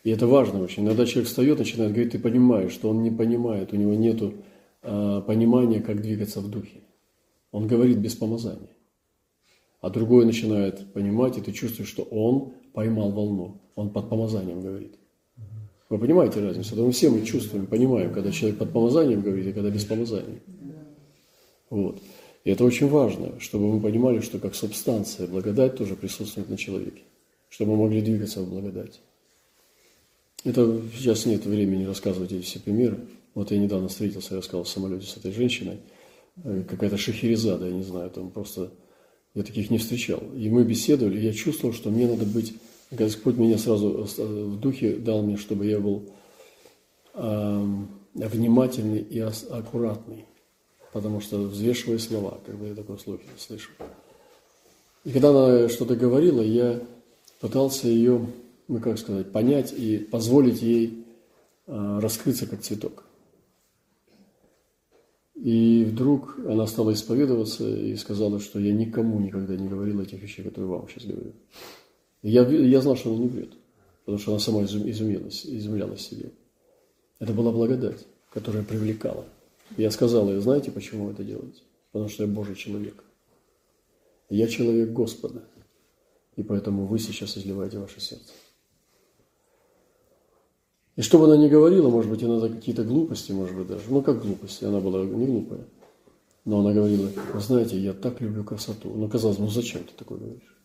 И 0.04 0.12
это 0.12 0.28
важно 0.28 0.62
очень. 0.62 0.84
Иногда 0.84 1.08
человек 1.08 1.28
встает, 1.28 1.58
начинает 1.58 1.92
говорить, 1.92 2.12
ты 2.12 2.20
понимаешь, 2.20 2.72
что 2.72 2.92
он 2.92 3.02
не 3.02 3.10
понимает, 3.10 3.74
у 3.74 3.78
него 3.78 3.96
нет 3.96 4.22
а, 4.84 5.22
понимания, 5.22 5.82
как 5.82 6.04
двигаться 6.04 6.40
в 6.40 6.52
духе. 6.52 6.82
Он 7.52 7.66
говорит 7.66 7.98
без 7.98 8.14
помазания. 8.14 8.70
А 9.82 9.90
другой 9.90 10.26
начинает 10.26 10.92
понимать, 10.94 11.38
и 11.38 11.42
ты 11.42 11.52
чувствуешь, 11.52 11.90
что 11.90 12.04
он 12.04 12.54
поймал 12.74 13.12
волну. 13.12 13.62
Он 13.76 13.92
под 13.92 14.10
помазанием 14.10 14.62
говорит. 14.62 14.96
Вы 15.90 15.98
понимаете 15.98 16.42
разницу? 16.42 16.72
Потому 16.72 16.92
все 16.92 17.10
мы 17.10 17.26
чувствуем, 17.26 17.66
понимаем, 17.66 18.14
когда 18.14 18.32
человек 18.32 18.60
под 18.60 18.72
помазанием 18.72 19.22
говорит, 19.22 19.48
и 19.48 19.54
когда 19.54 19.70
без 19.70 19.86
помазания. 19.86 20.42
Вот. 21.70 22.02
И 22.44 22.52
это 22.52 22.64
очень 22.64 22.88
важно, 22.90 23.40
чтобы 23.40 23.74
мы 23.74 23.82
понимали, 23.82 24.20
что 24.20 24.40
как 24.40 24.56
субстанция 24.56 25.28
благодать 25.28 25.78
тоже 25.78 25.96
присутствует 25.96 26.50
на 26.50 26.58
человеке. 26.58 27.02
Чтобы 27.50 27.72
мы 27.72 27.84
могли 27.84 28.02
двигаться 28.02 28.42
в 28.42 28.50
благодать. 28.50 29.02
Это 30.44 30.82
сейчас 30.96 31.26
нет 31.26 31.46
времени 31.46 31.86
рассказывать 31.86 32.32
эти 32.32 32.44
все 32.44 32.60
примеры. 32.60 33.00
Вот 33.34 33.52
я 33.52 33.58
недавно 33.58 33.88
встретился, 33.88 34.36
я 34.36 34.38
рассказал 34.40 34.64
в 34.64 34.70
самолете 34.70 35.08
с 35.08 35.18
этой 35.18 35.32
женщиной. 35.32 35.80
Э, 36.44 36.64
какая-то 36.68 36.98
шахерезада, 36.98 37.68
я 37.68 37.74
не 37.74 37.84
знаю, 37.84 38.10
там 38.10 38.30
просто 38.30 38.72
я 39.36 39.44
таких 39.44 39.70
не 39.70 39.78
встречал. 39.78 40.22
И 40.36 40.50
мы 40.50 40.64
беседовали, 40.64 41.20
и 41.20 41.26
я 41.26 41.34
чувствовал, 41.34 41.74
что 41.74 41.90
мне 41.90 42.08
надо 42.08 42.26
быть... 42.26 42.54
Господь 42.92 43.38
меня 43.38 43.60
сразу 43.60 44.08
э, 44.18 44.24
в 44.24 44.60
духе 44.60 44.96
дал 44.96 45.22
мне, 45.22 45.38
чтобы 45.38 45.68
я 45.68 45.80
был 45.80 46.10
э, 47.14 47.66
внимательный 48.16 49.00
и 49.00 49.20
аккуратный. 49.20 50.26
Потому 50.92 51.22
что 51.22 51.38
взвешивая 51.44 52.00
слова, 52.00 52.40
как 52.46 52.58
бы 52.58 52.70
я 52.70 52.74
такое 52.74 52.98
слухи 52.98 53.26
слышу. 53.38 53.70
И 55.06 55.12
когда 55.12 55.30
она 55.30 55.70
что-то 55.70 55.96
говорила, 55.96 56.42
я 56.42 56.82
пытался 57.40 57.88
ее, 57.88 58.26
ну 58.68 58.80
как 58.80 58.98
сказать, 58.98 59.32
понять 59.32 59.72
и 59.72 60.00
позволить 60.00 60.64
ей 60.64 61.06
э, 61.68 62.00
раскрыться 62.02 62.48
как 62.48 62.62
цветок. 62.62 63.04
И 65.42 65.86
вдруг 65.86 66.38
она 66.40 66.68
стала 66.68 66.92
исповедоваться 66.92 67.66
и 67.66 67.96
сказала, 67.96 68.42
что 68.42 68.60
я 68.60 68.74
никому 68.74 69.22
никогда 69.22 69.56
не 69.56 69.70
говорила 69.70 70.02
этих 70.02 70.22
вещей, 70.22 70.44
которые 70.44 70.70
вам 70.70 70.90
сейчас 70.90 71.06
говорю. 71.06 71.32
Я, 72.22 72.46
я 72.46 72.82
знал, 72.82 72.98
что 72.98 73.14
она 73.14 73.24
не 73.24 73.30
врет, 73.30 73.54
потому 74.04 74.18
что 74.18 74.32
она 74.32 74.40
сама 74.40 74.64
изумлялась, 74.64 75.46
изумлялась 75.46 76.02
себе. 76.02 76.32
Это 77.20 77.32
была 77.32 77.54
благодать, 77.54 78.06
которая 78.34 78.64
привлекала. 78.64 79.24
Я 79.78 79.92
сказал 79.92 80.30
ей, 80.30 80.42
знаете, 80.42 80.72
почему 80.72 81.06
вы 81.06 81.12
это 81.14 81.24
делаете? 81.24 81.62
Потому 81.94 82.10
что 82.10 82.24
я 82.24 82.30
Божий 82.30 82.56
человек. 82.56 83.02
Я 84.30 84.48
человек 84.48 84.90
Господа. 84.90 85.44
И 86.36 86.44
поэтому 86.44 86.86
вы 86.86 87.00
сейчас 87.00 87.38
изливаете 87.38 87.80
ваше 87.80 88.02
сердце. 88.02 88.34
И 91.00 91.02
что 91.02 91.18
бы 91.18 91.28
она 91.28 91.38
ни 91.38 91.48
говорила, 91.48 91.90
может 91.90 92.12
быть, 92.12 92.20
за 92.20 92.50
какие-то 92.50 92.84
глупости, 92.84 93.32
может 93.32 93.56
быть, 93.56 93.68
даже. 93.68 93.84
Ну, 93.88 94.02
как 94.02 94.22
глупости, 94.22 94.66
она 94.66 94.82
была 94.82 95.06
не 95.06 95.28
глупая. 95.28 95.66
Но 96.44 96.60
она 96.60 96.74
говорила, 96.74 97.08
вы 97.34 97.40
знаете, 97.40 97.80
я 97.80 97.94
так 97.94 98.20
люблю 98.20 98.44
красоту. 98.44 98.92
Ну, 98.94 99.08
казалось, 99.08 99.38
ну 99.38 99.48
зачем 99.48 99.86
ты 99.86 99.94
такое 99.96 100.18
говоришь? 100.18 100.58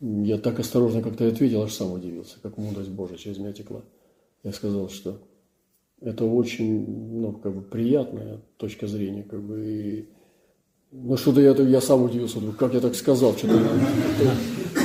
Я 0.00 0.38
так 0.38 0.58
осторожно 0.60 1.02
как-то 1.02 1.28
ответил, 1.28 1.60
аж 1.60 1.74
сам 1.74 1.92
удивился, 1.92 2.36
как 2.40 2.56
мудрость 2.56 2.88
Божия 2.88 3.18
через 3.18 3.36
меня 3.36 3.52
текла. 3.52 3.82
Я 4.42 4.54
сказал, 4.54 4.88
что 4.88 5.20
это 6.00 6.24
очень, 6.24 7.20
ну, 7.20 7.32
как 7.32 7.54
бы 7.54 7.60
приятная 7.60 8.40
точка 8.56 8.86
зрения, 8.86 9.24
как 9.24 9.42
бы, 9.42 9.62
и 9.66 10.08
ну, 10.90 11.18
что-то 11.18 11.42
я, 11.42 11.52
я 11.52 11.82
сам 11.82 12.02
удивился, 12.02 12.40
как 12.58 12.72
я 12.72 12.80
так 12.80 12.94
сказал, 12.94 13.36
что-то 13.36 13.60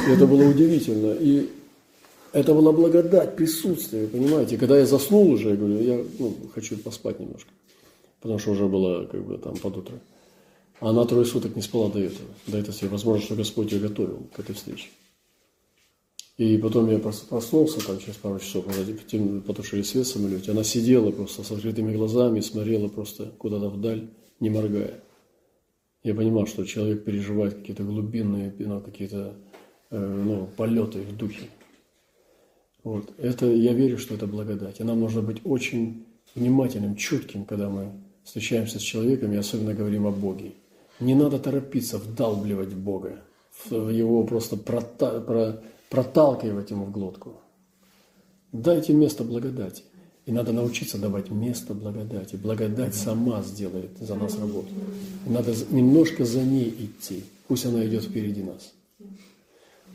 это 0.09 0.27
было 0.27 0.49
удивительно. 0.49 1.13
И 1.13 1.49
это 2.33 2.53
была 2.53 2.71
благодать, 2.71 3.35
присутствие, 3.35 4.07
понимаете. 4.07 4.57
Когда 4.57 4.77
я 4.77 4.85
заснул 4.85 5.31
уже, 5.31 5.49
я 5.49 5.55
говорю, 5.55 5.81
я 5.81 6.03
ну, 6.19 6.35
хочу 6.53 6.77
поспать 6.77 7.19
немножко, 7.19 7.49
потому 8.21 8.39
что 8.39 8.51
уже 8.51 8.67
было 8.67 9.05
как 9.05 9.25
бы 9.25 9.37
там 9.37 9.57
под 9.57 9.77
утро. 9.77 9.99
А 10.79 10.89
она 10.89 11.05
трое 11.05 11.25
суток 11.25 11.55
не 11.55 11.61
спала 11.61 11.89
до 11.89 11.99
этого. 11.99 12.29
До 12.47 12.57
этого 12.57 12.73
себе 12.73 12.89
возможно, 12.89 13.23
что 13.23 13.35
Господь 13.35 13.71
ее 13.71 13.79
готовил 13.79 14.27
к 14.33 14.39
этой 14.39 14.55
встрече. 14.55 14.87
И 16.37 16.57
потом 16.57 16.89
я 16.89 16.97
проснулся 16.97 17.85
там 17.85 17.99
через 17.99 18.15
пару 18.15 18.39
часов, 18.39 18.65
потушили 19.45 19.83
свет 19.83 20.07
в 20.07 20.09
самолете. 20.09 20.51
Она 20.51 20.63
сидела 20.63 21.11
просто 21.11 21.43
с 21.43 21.51
открытыми 21.51 21.95
глазами, 21.95 22.39
смотрела 22.39 22.87
просто 22.87 23.31
куда-то 23.37 23.69
вдаль, 23.69 24.07
не 24.39 24.49
моргая. 24.49 25.01
Я 26.03 26.15
понимал, 26.15 26.47
что 26.47 26.65
человек 26.65 27.03
переживает 27.03 27.55
какие-то 27.55 27.83
глубинные, 27.83 28.51
ну, 28.57 28.81
какие-то 28.81 29.35
э, 29.91 29.99
ну, 29.99 30.49
полеты 30.57 31.01
в 31.01 31.15
духе. 31.15 31.47
Вот. 32.83 33.11
Это, 33.17 33.45
я 33.45 33.73
верю, 33.73 33.97
что 33.97 34.15
это 34.15 34.27
благодать. 34.27 34.79
И 34.79 34.83
нам 34.83 34.99
нужно 34.99 35.21
быть 35.21 35.41
очень 35.43 36.05
внимательным, 36.35 36.95
чутким, 36.95 37.45
когда 37.45 37.69
мы 37.69 37.91
встречаемся 38.23 38.79
с 38.79 38.81
человеком 38.81 39.33
и 39.33 39.37
особенно 39.37 39.73
говорим 39.73 40.07
о 40.07 40.11
Боге. 40.11 40.53
Не 40.99 41.15
надо 41.15 41.39
торопиться 41.39 41.97
вдалбливать 41.97 42.73
Бога, 42.73 43.19
его 43.69 44.23
просто 44.23 44.55
прота, 44.55 45.19
про, 45.19 45.61
проталкивать 45.89 46.71
ему 46.71 46.85
в 46.85 46.91
глотку. 46.91 47.33
Дайте 48.51 48.93
место 48.93 49.23
благодати. 49.23 49.83
И 50.27 50.31
надо 50.31 50.51
научиться 50.51 50.99
давать 50.99 51.31
место 51.31 51.73
благодати. 51.73 52.35
Благодать 52.35 52.93
сама 52.93 53.41
сделает 53.41 53.89
за 53.99 54.15
нас 54.15 54.37
работу. 54.37 54.69
Надо 55.25 55.53
немножко 55.71 56.25
за 56.25 56.43
ней 56.43 56.69
идти. 56.69 57.23
Пусть 57.47 57.65
она 57.65 57.85
идет 57.85 58.03
впереди 58.03 58.43
нас. 58.43 58.73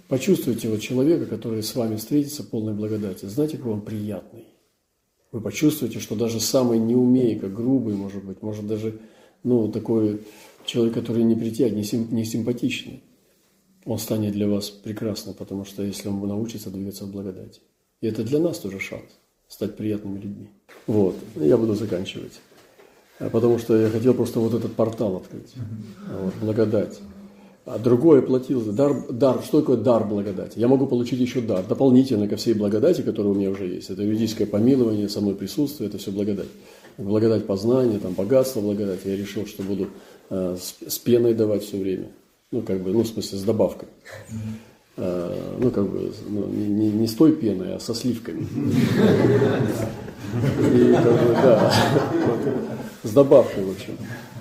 Почувствуйте 0.09 0.69
вот 0.69 0.81
человека, 0.81 1.27
который 1.27 1.62
с 1.62 1.75
вами 1.75 1.97
встретится 1.97 2.45
полной 2.45 2.75
благодати. 2.75 3.27
Знаете, 3.27 3.57
какой 3.57 3.73
он 3.73 3.81
приятный. 3.81 4.45
Вы 5.33 5.40
почувствуете, 5.40 5.99
что 5.99 6.14
даже 6.14 6.38
самый 6.38 6.79
неумейка, 6.79 7.49
грубый, 7.49 7.95
может 7.95 8.25
быть, 8.25 8.40
может 8.40 8.66
даже, 8.66 9.01
ну, 9.42 9.71
такой 9.71 10.23
человек, 10.64 10.95
который 10.95 11.25
не 11.25 11.35
притягивает, 11.35 11.77
не, 11.77 11.85
сим, 11.85 12.09
не 12.12 12.25
симпатичный, 12.25 13.03
он 13.85 13.99
станет 13.99 14.33
для 14.33 14.49
вас 14.49 14.71
прекрасным, 14.71 15.35
потому 15.35 15.64
что 15.64 15.83
если 15.83 16.09
он 16.09 16.21
научится 16.27 16.71
двигаться 16.71 17.05
в 17.05 17.11
благодати. 17.11 17.61
И 18.01 18.07
это 18.07 18.23
для 18.23 18.38
нас 18.38 18.61
тоже 18.61 18.79
шанс 18.79 19.11
стать 19.49 19.77
приятными 19.77 20.19
людьми. 20.19 20.51
Вот, 20.87 21.16
я 21.35 21.57
буду 21.57 21.75
заканчивать. 21.75 22.40
Потому 23.19 23.59
что 23.59 23.77
я 23.77 23.88
хотел 23.88 24.14
просто 24.14 24.38
вот 24.40 24.55
этот 24.55 24.75
портал 24.75 25.16
открыть. 25.16 25.55
Вот, 26.21 26.35
благодать 26.40 27.01
а 27.66 27.79
другое 27.79 28.22
платил. 28.22 28.61
Дар, 28.72 28.94
дар, 29.11 29.42
что 29.44 29.61
такое 29.61 29.76
дар 29.76 30.07
благодати? 30.07 30.59
Я 30.59 30.68
могу 30.68 30.87
получить 30.87 31.18
еще 31.18 31.40
дар, 31.40 31.64
дополнительно 31.66 32.29
ко 32.29 32.37
всей 32.37 32.55
благодати, 32.55 33.02
которая 33.02 33.33
у 33.33 33.37
меня 33.37 33.50
уже 33.50 33.66
есть. 33.66 33.90
Это 33.90 34.02
юридическое 34.02 34.46
помилование, 34.46 35.09
со 35.09 35.20
мной 35.20 35.35
присутствие, 35.35 35.88
это 35.88 35.98
все 35.98 36.12
благодать. 36.12 36.46
Благодать 36.96 37.44
познания, 37.44 37.98
там, 37.98 38.12
богатство 38.12 38.61
благодати. 38.61 39.09
Я 39.09 39.16
решил, 39.16 39.46
что 39.46 39.64
буду 39.64 39.88
э, 40.31 40.57
с, 40.59 40.76
с 40.88 40.98
пеной 40.98 41.35
давать 41.35 41.64
все 41.64 41.76
время. 41.76 42.07
Ну, 42.52 42.62
как 42.62 42.81
бы, 42.81 42.92
ну, 42.92 43.02
в 43.02 43.09
смысле, 43.09 43.37
с 43.37 43.42
добавкой. 43.42 43.88
Э, 44.96 45.37
ну, 45.59 45.70
как 45.72 45.88
бы, 45.88 46.12
ну, 46.29 46.46
не, 46.46 46.88
не 46.90 47.09
с 47.09 47.14
той 47.14 47.33
пеной, 47.33 47.74
а 47.74 47.81
со 47.81 47.94
сливками. 47.94 48.46
И, 50.72 50.92
как 50.92 51.12
бы, 51.12 51.35
да, 51.42 51.72
с 53.02 53.11
добавкой, 53.11 53.64
в 53.64 53.70
общем. 53.70 53.96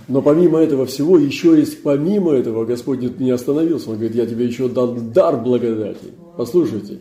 Но 0.07 0.21
помимо 0.21 0.59
этого 0.59 0.85
всего, 0.85 1.17
еще 1.17 1.57
есть 1.57 1.81
помимо 1.81 2.33
этого, 2.33 2.65
Господь 2.65 2.99
не 3.19 3.31
остановился. 3.31 3.89
Он 3.89 3.95
говорит, 3.95 4.15
я 4.15 4.25
тебе 4.25 4.45
еще 4.45 4.69
дал 4.69 4.93
дар 4.93 5.37
благодати. 5.37 6.13
Послушайте, 6.37 6.99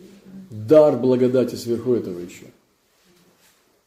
дар 0.49 0.97
благодати 0.97 1.55
сверху 1.55 1.93
этого 1.93 2.19
еще. 2.19 2.45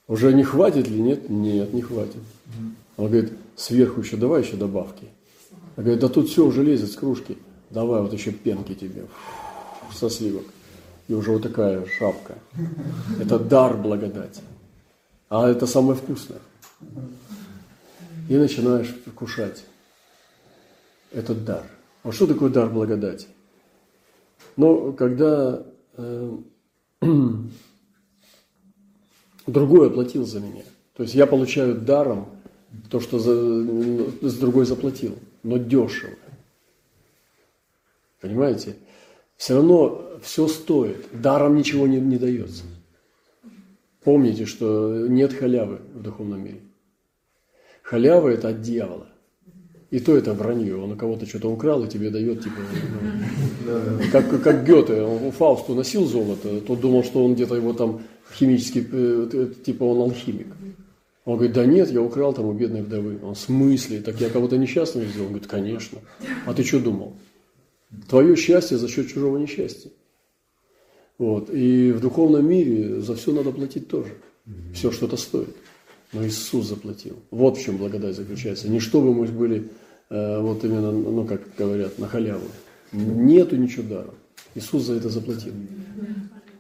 Уже 0.07 0.33
не 0.33 0.45
хватит 0.45 0.89
ли? 0.89 1.01
Нет? 1.01 1.29
Нет, 1.29 1.75
не 1.75 1.83
хватит. 1.83 2.23
Он 2.97 3.09
говорит, 3.09 3.33
сверху 3.57 4.01
еще 4.01 4.17
давай 4.17 4.43
еще 4.43 4.57
добавки. 4.57 5.05
Он 5.77 5.85
говорит, 5.85 6.01
да 6.01 6.09
тут 6.09 6.29
все 6.29 6.47
уже 6.47 6.63
лезет 6.63 6.91
с 6.91 6.97
кружки. 6.97 7.37
Давай 7.71 8.01
вот 8.01 8.13
еще 8.13 8.31
пенки 8.31 8.75
тебе 8.75 9.05
со 9.93 10.09
сливок. 10.09 10.45
И 11.09 11.15
уже 11.15 11.33
вот 11.33 11.43
такая 11.43 11.85
шапка. 11.99 12.35
Это 13.21 13.39
дар 13.39 13.77
благодати. 13.77 14.43
А 15.29 15.49
это 15.49 15.67
самое 15.67 15.99
вкусное 15.99 16.39
и 18.29 18.37
начинаешь 18.37 18.95
вкушать 19.07 19.65
этот 21.13 21.45
дар. 21.45 21.65
А 22.03 22.13
что 22.13 22.27
такое 22.27 22.51
дар 22.51 22.69
благодати? 22.69 23.27
Но 24.57 24.93
когда 24.93 25.65
э, 25.97 26.37
другой 29.47 29.89
оплатил 29.89 30.27
за 30.27 30.41
меня, 30.41 30.65
то 30.95 31.03
есть 31.03 31.15
я 31.15 31.27
получаю 31.27 31.81
даром 31.81 32.29
то, 32.91 33.01
что 33.01 33.19
за, 33.19 33.33
с 34.29 34.39
другой 34.39 34.67
заплатил, 34.67 35.19
но 35.43 35.57
дешево. 35.57 36.17
Понимаете? 38.21 38.77
Все 39.37 39.55
равно 39.55 40.19
все 40.23 40.49
стоит. 40.49 41.07
Даром 41.13 41.57
ничего 41.57 41.87
не, 41.87 42.01
не 42.01 42.19
дается. 42.19 42.65
Помните, 44.03 44.45
что 44.45 45.07
нет 45.07 45.33
халявы 45.33 45.81
в 45.95 46.03
духовном 46.03 46.45
мире. 46.45 46.61
Халява– 47.89 48.29
это 48.31 48.49
от 48.49 48.61
дьявола. 48.61 49.07
И 49.91 49.99
то 49.99 50.15
это 50.15 50.35
вранье. 50.35 50.77
Он 50.77 50.93
у 50.93 50.97
кого-то 50.97 51.25
что-то 51.25 51.51
украл 51.51 51.85
и 51.85 51.89
тебе 51.89 52.11
дает, 52.11 52.43
типа, 52.45 52.61
ну, 53.65 54.03
как, 54.13 54.43
как 54.43 54.67
Гёте, 54.67 55.01
он 55.01 55.33
Фаусту 55.33 55.75
носил 55.75 56.05
золото, 56.05 56.61
тот 56.61 56.81
думал, 56.81 57.03
что 57.03 57.25
он 57.25 57.35
где-то 57.35 57.55
его 57.55 57.73
там 57.73 58.03
химически, 58.35 58.87
э, 58.93 59.49
типа 59.65 59.85
он 59.85 60.03
алхимик. 60.03 60.49
Он 61.25 61.37
говорит, 61.37 61.55
да 61.55 61.65
нет, 61.65 61.91
я 61.91 62.03
украл 62.03 62.35
там 62.35 62.45
у 62.45 62.53
бедной 62.53 62.83
вдовы. 62.83 63.21
Он, 63.23 63.35
в 63.35 63.39
смысле? 63.39 64.03
Так 64.03 64.21
я 64.21 64.29
кого-то 64.29 64.59
несчастного 64.59 65.07
сделал? 65.07 65.29
Он 65.29 65.33
говорит, 65.33 65.49
конечно. 65.49 65.99
А 66.45 66.53
ты 66.53 66.65
что 66.65 66.81
думал? 66.81 67.15
Твое 68.07 68.37
счастье 68.37 68.77
за 68.77 68.89
счет 68.89 69.09
чужого 69.09 69.39
несчастья. 69.39 69.91
Вот. 71.17 71.49
И 71.51 71.93
в 71.93 72.01
духовном 72.01 72.47
мире 72.47 73.01
за 73.01 73.15
все 73.15 73.33
надо 73.33 73.51
платить 73.51 73.89
тоже. 73.89 74.13
Все 74.75 74.91
что-то 74.91 75.17
стоит. 75.17 75.55
Но 76.13 76.27
Иисус 76.27 76.67
заплатил. 76.67 77.17
Вот 77.31 77.59
в 77.59 77.63
чем 77.63 77.77
благодать 77.77 78.17
заключается. 78.17 78.69
Не 78.69 78.81
чтобы 78.81 79.13
мы 79.15 79.27
были, 79.27 79.71
э, 80.09 80.41
вот 80.41 80.65
именно, 80.65 80.91
ну, 80.91 81.25
как 81.25 81.43
говорят, 81.57 81.99
на 81.99 82.09
халяву. 82.09 82.47
Нету 82.93 83.57
ничего 83.57 83.83
дара. 83.83 84.15
Иисус 84.55 84.85
за 84.85 84.95
это 84.95 85.11
заплатил. 85.11 85.53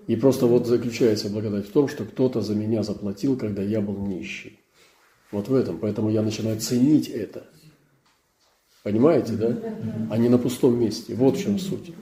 И 0.06 0.16
просто 0.16 0.46
вот 0.46 0.66
заключается 0.66 1.28
благодать 1.28 1.68
в 1.68 1.72
том, 1.72 1.88
что 1.88 2.04
кто-то 2.04 2.40
за 2.40 2.54
меня 2.54 2.82
заплатил, 2.82 3.36
когда 3.36 3.62
я 3.62 3.80
был 3.80 3.96
нищий. 4.06 4.58
Вот 5.30 5.48
в 5.48 5.54
этом. 5.54 5.78
Поэтому 5.78 6.10
я 6.10 6.22
начинаю 6.22 6.58
ценить 6.60 7.08
это. 7.08 7.44
Понимаете, 8.82 9.32
да? 9.34 9.56
А 10.10 10.16
не 10.16 10.28
на 10.28 10.38
пустом 10.38 10.80
месте. 10.80 11.14
Вот 11.14 11.36
в 11.36 11.42
чем 11.42 11.58
суть. 11.58 11.92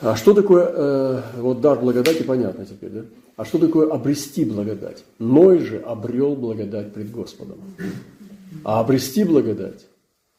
А 0.00 0.14
что 0.16 0.32
такое, 0.32 0.70
э, 0.72 1.22
вот 1.38 1.60
дар 1.60 1.80
благодати, 1.80 2.22
понятно 2.22 2.64
теперь, 2.64 2.90
да? 2.90 3.04
А 3.36 3.44
что 3.44 3.58
такое 3.58 3.90
обрести 3.90 4.44
благодать? 4.44 5.04
Ной 5.18 5.58
же 5.58 5.78
обрел 5.78 6.36
благодать 6.36 6.92
пред 6.92 7.10
Господом. 7.10 7.58
А 8.64 8.80
обрести 8.80 9.24
благодать, 9.24 9.86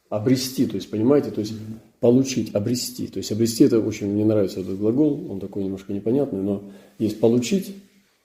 обрести, 0.09 0.65
то 0.65 0.75
есть, 0.75 0.89
понимаете, 0.89 1.31
то 1.31 1.41
есть 1.41 1.53
получить, 1.99 2.55
обрести. 2.55 3.07
То 3.07 3.17
есть 3.17 3.31
обрести 3.31 3.65
это 3.65 3.79
очень, 3.79 4.07
мне 4.07 4.25
нравится 4.25 4.61
этот 4.61 4.77
глагол, 4.77 5.29
он 5.29 5.39
такой 5.39 5.63
немножко 5.63 5.93
непонятный, 5.93 6.41
но 6.41 6.63
есть 6.97 7.19
получить, 7.19 7.75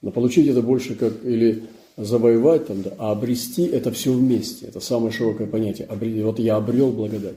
но 0.01 0.11
получить 0.11 0.47
это 0.47 0.61
больше 0.61 0.95
как 0.95 1.13
или 1.23 1.63
завоевать, 1.97 2.67
там, 2.67 2.81
да, 2.81 2.93
а 2.97 3.11
обрести 3.11 3.65
это 3.65 3.91
все 3.91 4.11
вместе. 4.11 4.67
Это 4.67 4.79
самое 4.79 5.11
широкое 5.11 5.47
понятие. 5.47 5.87
Вот 6.23 6.39
я 6.39 6.57
обрел 6.57 6.91
благодать. 6.91 7.35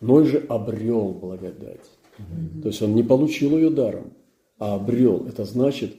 Ной 0.00 0.26
же 0.26 0.44
обрел 0.48 1.08
благодать. 1.10 1.80
То 2.62 2.68
есть 2.68 2.82
он 2.82 2.94
не 2.94 3.02
получил 3.02 3.56
ее 3.56 3.70
даром, 3.70 4.12
а 4.58 4.74
обрел. 4.74 5.26
Это 5.26 5.44
значит, 5.44 5.94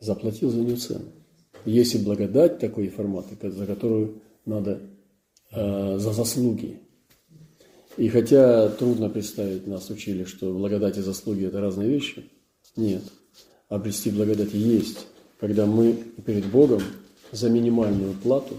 заплатил 0.00 0.50
за 0.50 0.60
нее 0.60 0.76
цену. 0.76 1.06
Есть 1.64 1.94
и 1.94 1.98
благодать 1.98 2.58
такой 2.58 2.88
формат, 2.88 3.26
за 3.40 3.66
которую 3.66 4.22
надо 4.44 4.80
э, 5.52 5.98
за 5.98 6.12
заслуги. 6.12 6.80
И 7.96 8.08
хотя 8.08 8.68
трудно 8.68 9.08
представить, 9.08 9.66
нас 9.66 9.88
учили, 9.90 10.24
что 10.24 10.52
благодать 10.52 10.98
и 10.98 11.00
заслуги– 11.00 11.44
это 11.46 11.60
разные 11.60 11.88
вещи, 11.88 12.30
нет. 12.76 13.02
Обрести 13.68 14.10
благодать 14.10 14.52
есть, 14.52 15.06
когда 15.40 15.66
мы 15.66 15.94
перед 16.24 16.46
Богом 16.46 16.82
за 17.32 17.48
минимальную 17.48 18.12
плату 18.14 18.56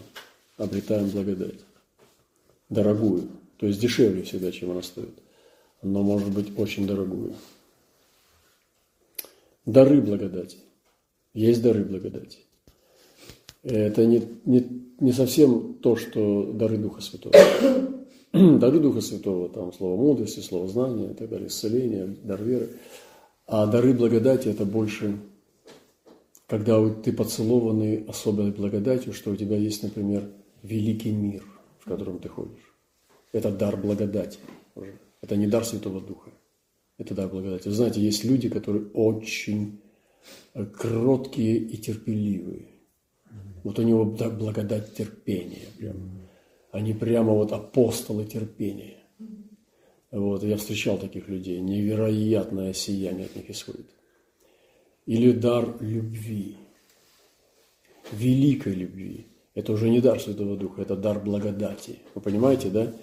обретаем 0.57 1.09
благодать. 1.09 1.59
Дорогую, 2.69 3.29
то 3.57 3.67
есть 3.67 3.79
дешевле 3.79 4.23
всегда, 4.23 4.51
чем 4.51 4.71
она 4.71 4.81
стоит 4.81 5.13
но 5.81 6.03
может 6.03 6.31
быть 6.31 6.57
очень 6.57 6.87
дорогую. 6.87 7.33
Дары 9.65 10.01
благодати. 10.01 10.57
Есть 11.33 11.61
дары 11.61 11.83
благодати. 11.83 12.39
Это 13.63 14.05
не, 14.05 14.23
не, 14.45 14.65
не 14.99 15.11
совсем 15.11 15.75
то, 15.75 15.95
что 15.95 16.51
дары 16.53 16.77
Духа 16.77 17.01
Святого. 17.01 17.35
дары 18.59 18.79
Духа 18.79 19.01
Святого, 19.01 19.49
там 19.49 19.73
слово 19.73 19.97
мудрости, 19.97 20.39
слово 20.39 20.67
знания 20.67 21.11
и 21.11 21.13
так 21.13 21.29
далее, 21.29 21.47
исцеление, 21.47 22.07
дар 22.23 22.41
веры. 22.41 22.69
А 23.45 23.65
дары 23.65 23.93
благодати– 23.93 24.47
это 24.49 24.65
больше, 24.65 25.19
когда 26.47 26.89
ты 26.89 27.11
поцелованный 27.13 28.03
особой 28.05 28.51
благодатью, 28.51 29.13
что 29.13 29.31
у 29.31 29.35
тебя 29.35 29.57
есть, 29.57 29.83
например, 29.83 30.29
великий 30.63 31.11
мир, 31.11 31.43
в 31.79 31.89
котором 31.89 32.19
ты 32.19 32.29
ходишь. 32.29 32.73
Это 33.31 33.51
дар 33.51 33.77
благодати 33.77 34.39
уже. 34.75 34.97
Это 35.21 35.35
не 35.35 35.47
дар 35.47 35.65
Святого 35.65 36.01
Духа. 36.01 36.31
Это 36.97 37.13
дар 37.13 37.27
благодати. 37.27 37.67
Вы 37.67 37.73
знаете, 37.73 38.01
есть 38.01 38.23
люди, 38.23 38.49
которые 38.49 38.87
очень 38.93 39.79
э, 40.53 40.65
кроткие 40.65 41.57
и 41.57 41.77
терпеливые. 41.77 42.67
Вот 43.63 43.79
у 43.79 43.83
него 43.83 44.05
благодать 44.05 44.95
терпения. 44.95 45.67
Прям. 45.77 46.27
Они 46.71 46.93
прямо 46.93 47.33
вот 47.33 47.51
апостолы 47.51 48.25
терпения. 48.25 48.97
Вот, 50.11 50.43
я 50.43 50.57
встречал 50.57 50.97
таких 50.97 51.27
людей. 51.27 51.59
Невероятное 51.59 52.73
сияние 52.73 53.25
от 53.25 53.35
них 53.35 53.49
исходит. 53.49 53.87
Или 55.05 55.31
дар 55.31 55.77
любви. 55.81 56.57
Великой 58.11 58.73
любви. 58.73 59.27
Это 59.57 59.73
уже 59.73 59.89
не 59.89 60.01
дар 60.01 60.19
Святого 60.19 60.55
Духа, 60.55 60.83
это 60.83 60.95
дар 60.95 61.19
благодати. 61.19 61.95
Вы 62.13 62.21
понимаете, 62.21 62.69
да? 62.69 62.93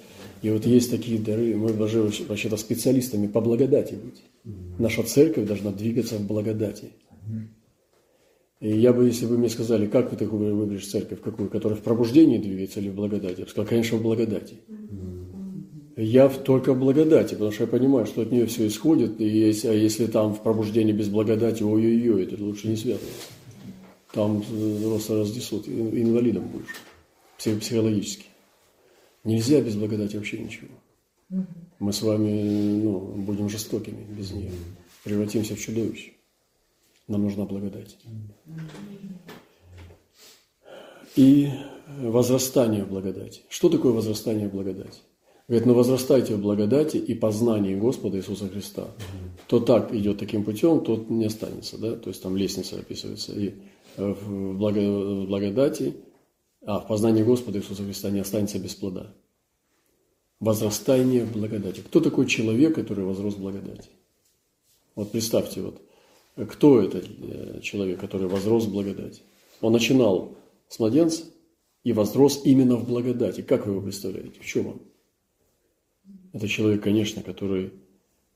И 0.41 0.51
вот 0.51 0.65
есть 0.65 0.89
такие 0.89 1.19
дары, 1.19 1.57
мы 1.57 1.73
должны 1.73 2.03
вообще-то 2.29 2.57
специалистами 2.57 3.27
по 3.27 3.41
благодати 3.41 3.95
быть. 3.95 4.23
Наша 4.79 5.03
церковь 5.03 5.49
должна 5.49 5.73
двигаться 5.73 6.15
в 6.15 6.25
благодати. 6.25 6.91
И 8.61 8.71
я 8.71 8.93
бы, 8.93 9.07
если 9.07 9.27
бы 9.27 9.37
мне 9.37 9.49
сказали, 9.49 9.87
как 9.87 10.17
такую 10.17 10.55
выберешь 10.55 10.87
церковь, 10.87 11.21
какую, 11.23 11.51
которая 11.51 11.77
в 11.77 11.83
пробуждении 11.83 12.39
двигается 12.39 12.79
или 12.79 12.91
в 12.91 12.95
благодати, 12.95 13.41
я 13.41 13.45
бы 13.47 13.51
сказал, 13.51 13.69
конечно, 13.69 13.99
в 13.99 14.03
благодати. 14.03 14.55
Я 15.97 16.29
только 16.29 16.73
в 16.73 16.79
благодати, 16.79 17.35
потому 17.35 17.51
что 17.51 17.65
я 17.65 17.67
понимаю, 17.67 18.07
что 18.07 18.23
от 18.23 18.31
нее 18.31 18.47
все 18.47 18.69
исходит, 18.69 19.21
и 19.21 19.27
если, 19.27 19.67
а 19.67 19.73
если 19.73 20.07
там 20.07 20.33
в 20.33 20.41
пробуждении 20.41 20.93
без 20.93 21.09
благодати, 21.09 21.65
ой-ой-ой, 21.65 22.23
это 22.23 22.41
лучше 22.41 22.69
не 22.69 22.77
связываться. 22.77 23.34
Там 24.15 24.43
просто 24.43 25.19
разнесут, 25.19 25.67
инвалидом 25.69 26.47
будешь, 26.47 27.61
психологически. 27.61 28.27
Нельзя 29.25 29.61
без 29.61 29.75
благодати 29.75 30.17
вообще 30.17 30.39
ничего. 30.39 30.69
Мы 31.81 31.93
с 31.93 32.01
вами 32.01 32.81
ну, 32.83 33.01
будем 33.01 33.49
жестокими 33.49 34.05
без 34.05 34.31
нее. 34.31 34.53
Превратимся 35.03 35.57
в 35.57 35.61
чудовище. 35.61 36.13
Нам 37.09 37.25
нужна 37.25 37.45
благодать. 37.45 37.97
И 41.17 41.51
возрастание 41.99 42.85
в 42.85 42.91
благодати. 42.91 43.43
Что 43.49 43.69
такое 43.69 43.93
возрастание 43.93 44.49
в 44.49 44.53
благодати? 44.53 45.01
Говорит, 45.49 45.67
ну 45.67 45.75
возрастайте 45.75 46.37
в 46.37 46.41
благодати 46.41 46.97
и 46.97 47.15
познании 47.15 47.75
Господа 47.75 48.19
Иисуса 48.19 48.49
Христа. 48.49 48.89
Кто 49.47 49.61
так 49.61 49.93
идет 49.93 50.19
таким 50.19 50.45
путем, 50.45 50.83
тот 50.83 51.11
не 51.11 51.27
останется. 51.27 51.79
Да? 51.79 51.97
То 51.97 52.11
есть 52.11 52.23
там 52.23 52.37
лестница 52.37 52.77
описывается. 52.77 53.33
И 53.33 53.55
в 53.97 55.27
благодати 55.27 55.95
а 56.67 56.81
в 56.81 56.89
познании 56.89 57.23
Господа 57.23 57.59
Иисуса 57.59 57.85
Христа 57.85 58.11
не 58.11 58.21
останется 58.21 58.59
без 58.59 58.75
плода. 58.75 59.15
Возрастание 60.41 61.25
в 61.25 61.33
благодати. 61.33 61.81
Кто 61.81 62.01
такой 62.01 62.27
человек, 62.27 62.75
который 62.75 63.05
возрос 63.05 63.35
в 63.35 63.41
благодати? 63.41 63.91
Вот 64.95 65.13
представьте, 65.13 65.61
вот, 65.61 65.83
кто 66.49 66.81
это 66.81 67.03
э, 67.03 67.61
человек, 67.61 68.01
который 68.01 68.29
возрос 68.29 68.65
в 68.65 68.73
благодати? 68.73 69.23
Он 69.61 69.73
начинал 69.73 70.37
с 70.69 70.79
младенца 70.79 71.25
и 71.83 71.93
возрос 71.93 72.41
именно 72.45 72.77
в 72.77 72.89
благодати. 72.89 73.43
Как 73.43 73.67
вы 73.67 73.73
его 73.73 73.83
представляете? 73.83 74.41
В 74.41 74.47
чем 74.47 74.67
он? 74.69 74.83
Это 76.33 76.49
человек, 76.49 76.83
конечно, 76.83 77.23
который, 77.23 77.73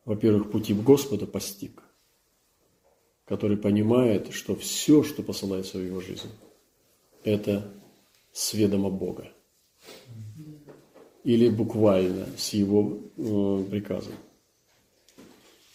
во-первых, 0.04 0.50
пути 0.50 0.74
в 0.74 0.82
Господа 0.82 1.26
постиг, 1.26 1.82
который 3.28 3.58
понимает, 3.58 4.32
что 4.32 4.56
все, 4.56 5.02
что 5.02 5.22
посылается 5.22 5.78
в 5.78 5.84
его 5.84 6.00
жизнь, 6.00 6.30
это 7.24 7.70
с 8.32 8.54
ведома 8.54 8.88
Бога. 8.88 9.30
Или 11.24 11.50
буквально 11.50 12.26
с 12.38 12.54
его 12.54 12.98
э, 13.16 13.64
приказом. 13.70 14.14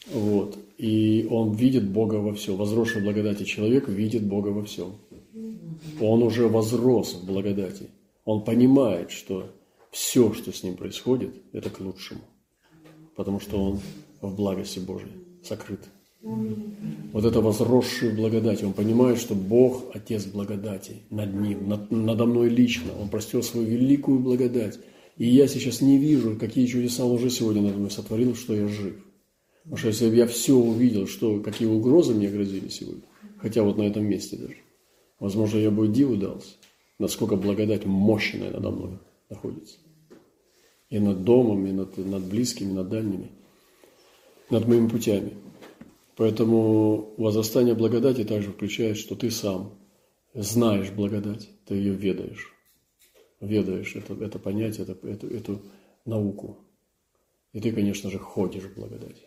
Вот. 0.08 0.58
И 0.78 1.28
он 1.30 1.54
видит 1.54 1.88
Бога 1.88 2.16
во 2.16 2.34
всем. 2.34 2.56
Возросший 2.56 3.02
в 3.02 3.04
благодати 3.04 3.44
человек 3.44 3.88
видит 3.88 4.24
Бога 4.24 4.48
во 4.48 4.63
всем. 4.63 4.96
Он 6.02 6.24
уже 6.24 6.48
возрос 6.48 7.13
в 7.13 7.26
благодати. 7.26 7.89
Он 8.26 8.44
понимает, 8.44 9.12
что 9.12 9.52
все, 9.92 10.34
что 10.34 10.52
с 10.52 10.63
ним 10.63 10.76
происходит, 10.76 11.36
это 11.52 11.70
к 11.70 11.80
лучшему. 11.80 12.22
Потому 13.16 13.39
что 13.39 13.63
он 13.63 13.80
в 14.22 14.36
благости 14.36 14.80
Божией 14.80 15.13
сокрыт. 15.44 15.82
Вот 16.24 17.26
это 17.26 17.42
возросшую 17.42 18.16
благодать. 18.16 18.64
Он 18.64 18.74
понимает, 18.74 19.20
что 19.20 19.36
Бог– 19.36 19.92
Отец 19.94 20.26
благодати 20.26 21.02
над 21.10 21.34
ним, 21.34 21.68
над, 21.68 21.92
надо 21.92 22.26
мной 22.26 22.50
лично. 22.50 22.92
Он 23.00 23.10
простер 23.10 23.44
свою 23.44 23.68
великую 23.68 24.20
благодать. 24.20 24.80
И 25.18 25.28
я 25.28 25.48
сейчас 25.48 25.82
не 25.82 25.98
вижу, 25.98 26.38
какие 26.40 26.66
чудеса 26.66 27.06
он 27.06 27.12
уже 27.12 27.30
сегодня 27.30 27.62
надо 27.62 27.78
мной 27.78 27.92
сотворил, 27.92 28.36
что 28.36 28.56
я 28.56 28.68
жив. 28.68 28.96
Потому 29.64 29.78
что 29.78 29.88
если 29.90 30.10
бы 30.10 30.16
я 30.16 30.26
все 30.26 30.56
увидел, 30.56 31.08
что, 31.08 31.40
какие 31.40 31.68
угрозы 31.68 32.14
мне 32.14 32.30
грозили 32.30 32.70
сегодня, 32.70 33.04
хотя 33.38 33.64
вот 33.64 33.78
на 33.78 33.84
этом 33.84 34.06
месте 34.06 34.38
даже, 34.38 34.58
возможно, 35.20 35.58
я 35.58 35.72
бы 35.72 35.88
диву 35.88 36.16
дался, 36.16 36.56
насколько 37.00 37.36
благодать 37.36 37.86
мощная 37.86 38.52
надо 38.52 38.72
мной 38.72 39.00
находится. 39.30 39.78
И 40.90 41.00
над 41.00 41.24
домом, 41.24 41.66
и 41.68 41.72
над, 41.72 41.98
над 41.98 42.24
близкими, 42.24 42.72
над 42.72 42.90
дальними, 42.90 43.30
над 44.50 44.68
моими 44.68 44.88
путями. 44.88 45.34
Поэтому 46.15 47.15
возрастание 47.17 47.73
благодати 47.73 48.23
также 48.23 48.52
включает, 48.52 48.97
что 48.97 49.15
ты 49.15 49.32
сам 49.32 49.80
знаешь 50.34 50.91
благодать, 50.91 51.49
ты 51.65 51.76
ее 51.76 51.93
ведаешь. 51.93 52.54
Ведаешь 53.39 53.95
это, 53.95 54.13
это 54.23 54.39
понятие, 54.39 54.84
это, 54.84 55.08
эту, 55.08 55.28
эту 55.28 55.62
науку. 56.06 56.60
И 57.52 57.60
ты, 57.60 57.71
конечно 57.71 58.10
же, 58.10 58.19
ходишь 58.19 58.63
в 58.63 58.76
благодати. 58.76 59.23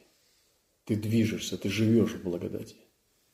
Ты 0.85 0.97
движешься, 0.97 1.59
ты 1.59 1.69
живешь 1.69 2.15
в 2.15 2.23
благодати. 2.23 2.77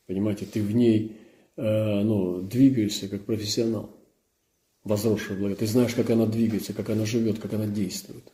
Понимаете, 0.07 0.45
ты 0.45 0.61
в 0.61 0.73
ней 0.73 1.17
э, 1.55 2.01
ну, 2.03 2.41
двигаешься 2.41 3.07
как 3.07 3.25
профессионал, 3.25 3.95
возросший 4.83 5.35
в 5.35 5.39
благодати. 5.39 5.61
Ты 5.61 5.67
знаешь, 5.67 5.93
как 5.93 6.09
она 6.09 6.25
двигается, 6.25 6.73
как 6.73 6.89
она 6.89 7.05
живет, 7.05 7.39
как 7.39 7.53
она 7.53 7.67
действует. 7.67 8.31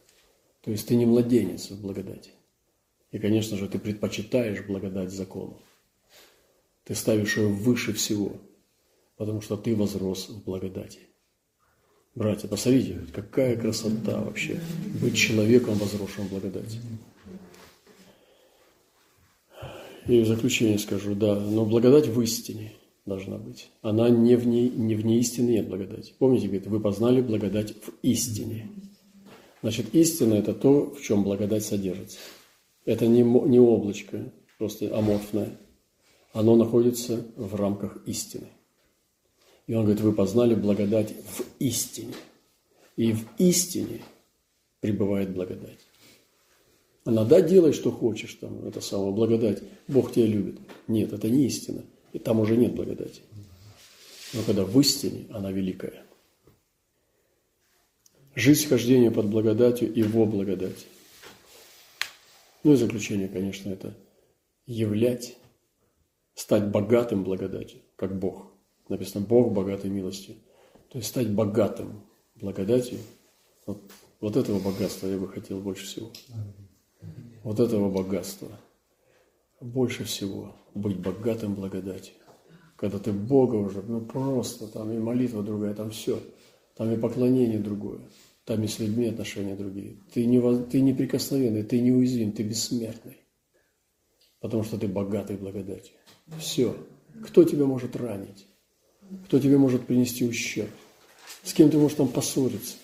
То 0.61 0.71
есть 0.71 0.87
ты 0.87 0.95
не 0.95 1.05
младенец 1.05 1.69
в 1.69 1.81
благодати. 1.81 2.31
И, 3.11 3.19
конечно 3.19 3.57
же, 3.57 3.67
ты 3.67 3.79
предпочитаешь 3.79 4.65
благодать 4.65 5.11
закону. 5.11 5.61
Ты 6.83 6.95
ставишь 6.95 7.37
ее 7.37 7.47
выше 7.47 7.93
всего– 7.93 8.33
потому 9.19 9.41
что 9.41 9.57
ты 9.57 9.75
возрос 9.75 10.29
в 10.29 10.45
благодати. 10.45 10.99
Братья, 12.15 12.47
посмотрите, 12.47 13.01
какая 13.13 13.57
красота 13.57 14.21
вообще 14.21 14.59
быть 15.01 15.15
человеком, 15.15 15.75
возросшим 15.75 16.25
в 16.25 16.29
благодати. 16.29 16.79
И 20.07 20.21
в 20.21 20.25
заключение 20.25 20.79
скажу, 20.79 21.15
да, 21.15 21.37
но 21.37 21.65
благодать 21.65 22.07
в 22.07 22.19
истине 22.21 22.71
должна 23.05 23.37
быть. 23.37 23.69
Она 23.81 24.09
не 24.09 24.37
в 24.37 24.47
ней, 24.47 24.69
не 24.69 24.95
в 24.95 25.05
ней 25.05 25.19
истины 25.19 25.49
нет 25.51 25.67
благодати. 25.67 26.13
Помните, 26.17 26.47
говорит, 26.47 26.67
вы 26.67 26.79
познали 26.79 27.21
благодать 27.21 27.73
в 27.73 27.91
истине. 28.01 28.69
Значит, 29.61 29.93
истина– 29.93 30.33
это 30.35 30.53
то, 30.53 30.91
в 30.91 31.01
чем 31.01 31.23
благодать 31.23 31.65
содержится. 31.65 32.19
Это 32.85 33.07
не, 33.07 33.21
не 33.21 33.59
облачко, 33.59 34.31
просто 34.57 34.95
аморфное. 34.97 35.57
Оно 36.33 36.55
находится 36.55 37.25
в 37.35 37.55
рамках 37.55 38.05
истины. 38.05 38.47
И 39.67 39.73
он 39.73 39.83
говорит, 39.83 40.01
вы 40.01 40.13
познали 40.13 40.55
благодать 40.55 41.11
в 41.11 41.43
истине. 41.59 42.13
И 42.95 43.13
в 43.13 43.25
истине 43.37 44.01
пребывает 44.79 45.31
благодать. 45.31 45.79
Она, 47.05 47.23
да, 47.23 47.41
делай, 47.41 47.73
что 47.73 47.91
хочешь, 47.91 48.33
там, 48.35 48.67
это 48.67 48.81
самое, 48.81 49.13
благодать, 49.13 49.63
Бог 49.87 50.11
тебя 50.11 50.25
любит. 50.25 50.59
Нет, 50.87 51.13
это 51.13 51.29
не 51.29 51.45
истина. 51.45 51.83
И 52.13 52.19
там 52.19 52.39
уже 52.39 52.57
нет 52.57 52.75
благодати. 52.75 53.21
Но 54.33 54.41
когда 54.43 54.63
в 54.63 54.79
истине, 54.79 55.25
она 55.31 55.51
великая. 55.51 56.03
Жизнь 58.35 58.67
хождения 58.67 59.11
под 59.11 59.27
благодатью 59.27 59.91
и 59.91 60.03
во 60.03 60.25
благодати. 60.25 60.85
Ну 62.63 62.73
и 62.73 62.75
заключение, 62.75 63.27
конечно, 63.27 63.69
это 63.69 63.95
являть, 64.65 65.37
стать 66.33 66.69
богатым 66.69 67.23
благодатью, 67.23 67.81
как 67.95 68.17
Бог 68.17 68.49
написано 68.89 69.25
Бог 69.25 69.53
богатой 69.53 69.89
милостью. 69.89 70.35
То 70.89 70.97
есть 70.97 71.09
стать 71.09 71.29
богатым 71.31 72.01
благодатью, 72.35 72.99
вот, 73.65 73.83
вот 74.19 74.35
этого 74.35 74.59
богатства 74.59 75.07
я 75.07 75.17
бы 75.17 75.27
хотел 75.27 75.61
больше 75.61 75.85
всего. 75.85 76.11
Вот 77.43 77.59
этого 77.59 77.89
богатства. 77.89 78.49
Больше 79.61 80.03
всего 80.03 80.55
быть 80.73 80.99
богатым 80.99 81.55
благодатью. 81.55 82.15
Когда 82.75 82.97
ты 82.97 83.11
Бога 83.11 83.55
уже, 83.55 83.81
ну 83.81 84.01
просто, 84.01 84.67
там 84.67 84.91
и 84.91 84.97
молитва 84.97 85.43
другая, 85.43 85.73
там 85.73 85.91
все. 85.91 86.19
Там 86.75 86.91
и 86.91 86.97
поклонение 86.97 87.59
другое. 87.59 87.99
Там 88.49 88.63
и 88.63 88.67
с 88.67 88.79
людьми 88.79 89.05
отношения 89.07 89.55
другие. 89.55 89.95
Ты, 90.11 90.25
не, 90.25 90.41
ты 90.65 90.81
неприкосновенный, 90.81 91.63
ты 91.63 91.79
неуязвим, 91.79 92.33
ты 92.33 92.43
бессмертный. 92.43 93.17
Потому 94.41 94.63
что 94.63 94.77
ты 94.77 94.87
богатый 94.87 95.37
благодатью. 95.37 95.93
Все. 96.39 96.75
Кто 97.23 97.43
тебя 97.43 97.65
может 97.65 97.95
ранить? 97.95 98.47
кто 99.25 99.39
тебе 99.39 99.57
может 99.57 99.85
принести 99.85 100.25
ущерб, 100.25 100.69
с 101.43 101.53
кем 101.53 101.69
ты 101.69 101.77
можешь 101.77 101.97
там 101.97 102.07
поссориться, 102.07 102.75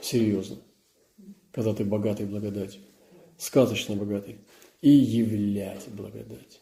серьезно, 0.00 0.56
когда 1.52 1.74
ты 1.74 1.84
богатый 1.84 2.26
благодатью, 2.26 2.80
сказочно 3.38 3.94
богатый, 3.94 4.38
и 4.80 4.90
являть 4.90 5.86
благодать. 5.88 6.60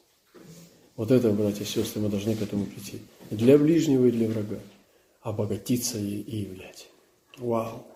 Вот 0.96 1.11
это, 1.11 1.31
братья 1.33 1.64
и 1.64 1.66
сестры, 1.66 2.03
мы 2.03 2.09
должны 2.09 2.37
к 2.37 2.42
этому 2.42 2.66
прийти. 2.66 2.98
Для 3.31 3.59
ближнего 3.59 4.07
и 4.07 4.11
для 4.11 4.29
врага. 4.29 4.59
Обогатиться 5.22 5.98
и 5.98 6.42
являть. 6.42 6.88
Вау! 7.38 7.86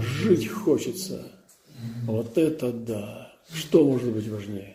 Жить 0.00 0.48
хочется. 0.48 1.30
Вот 2.06 2.38
это 2.38 2.72
да! 2.72 3.32
Что 3.52 3.84
может 3.84 4.10
быть 4.12 4.28
важнее? 4.28 4.73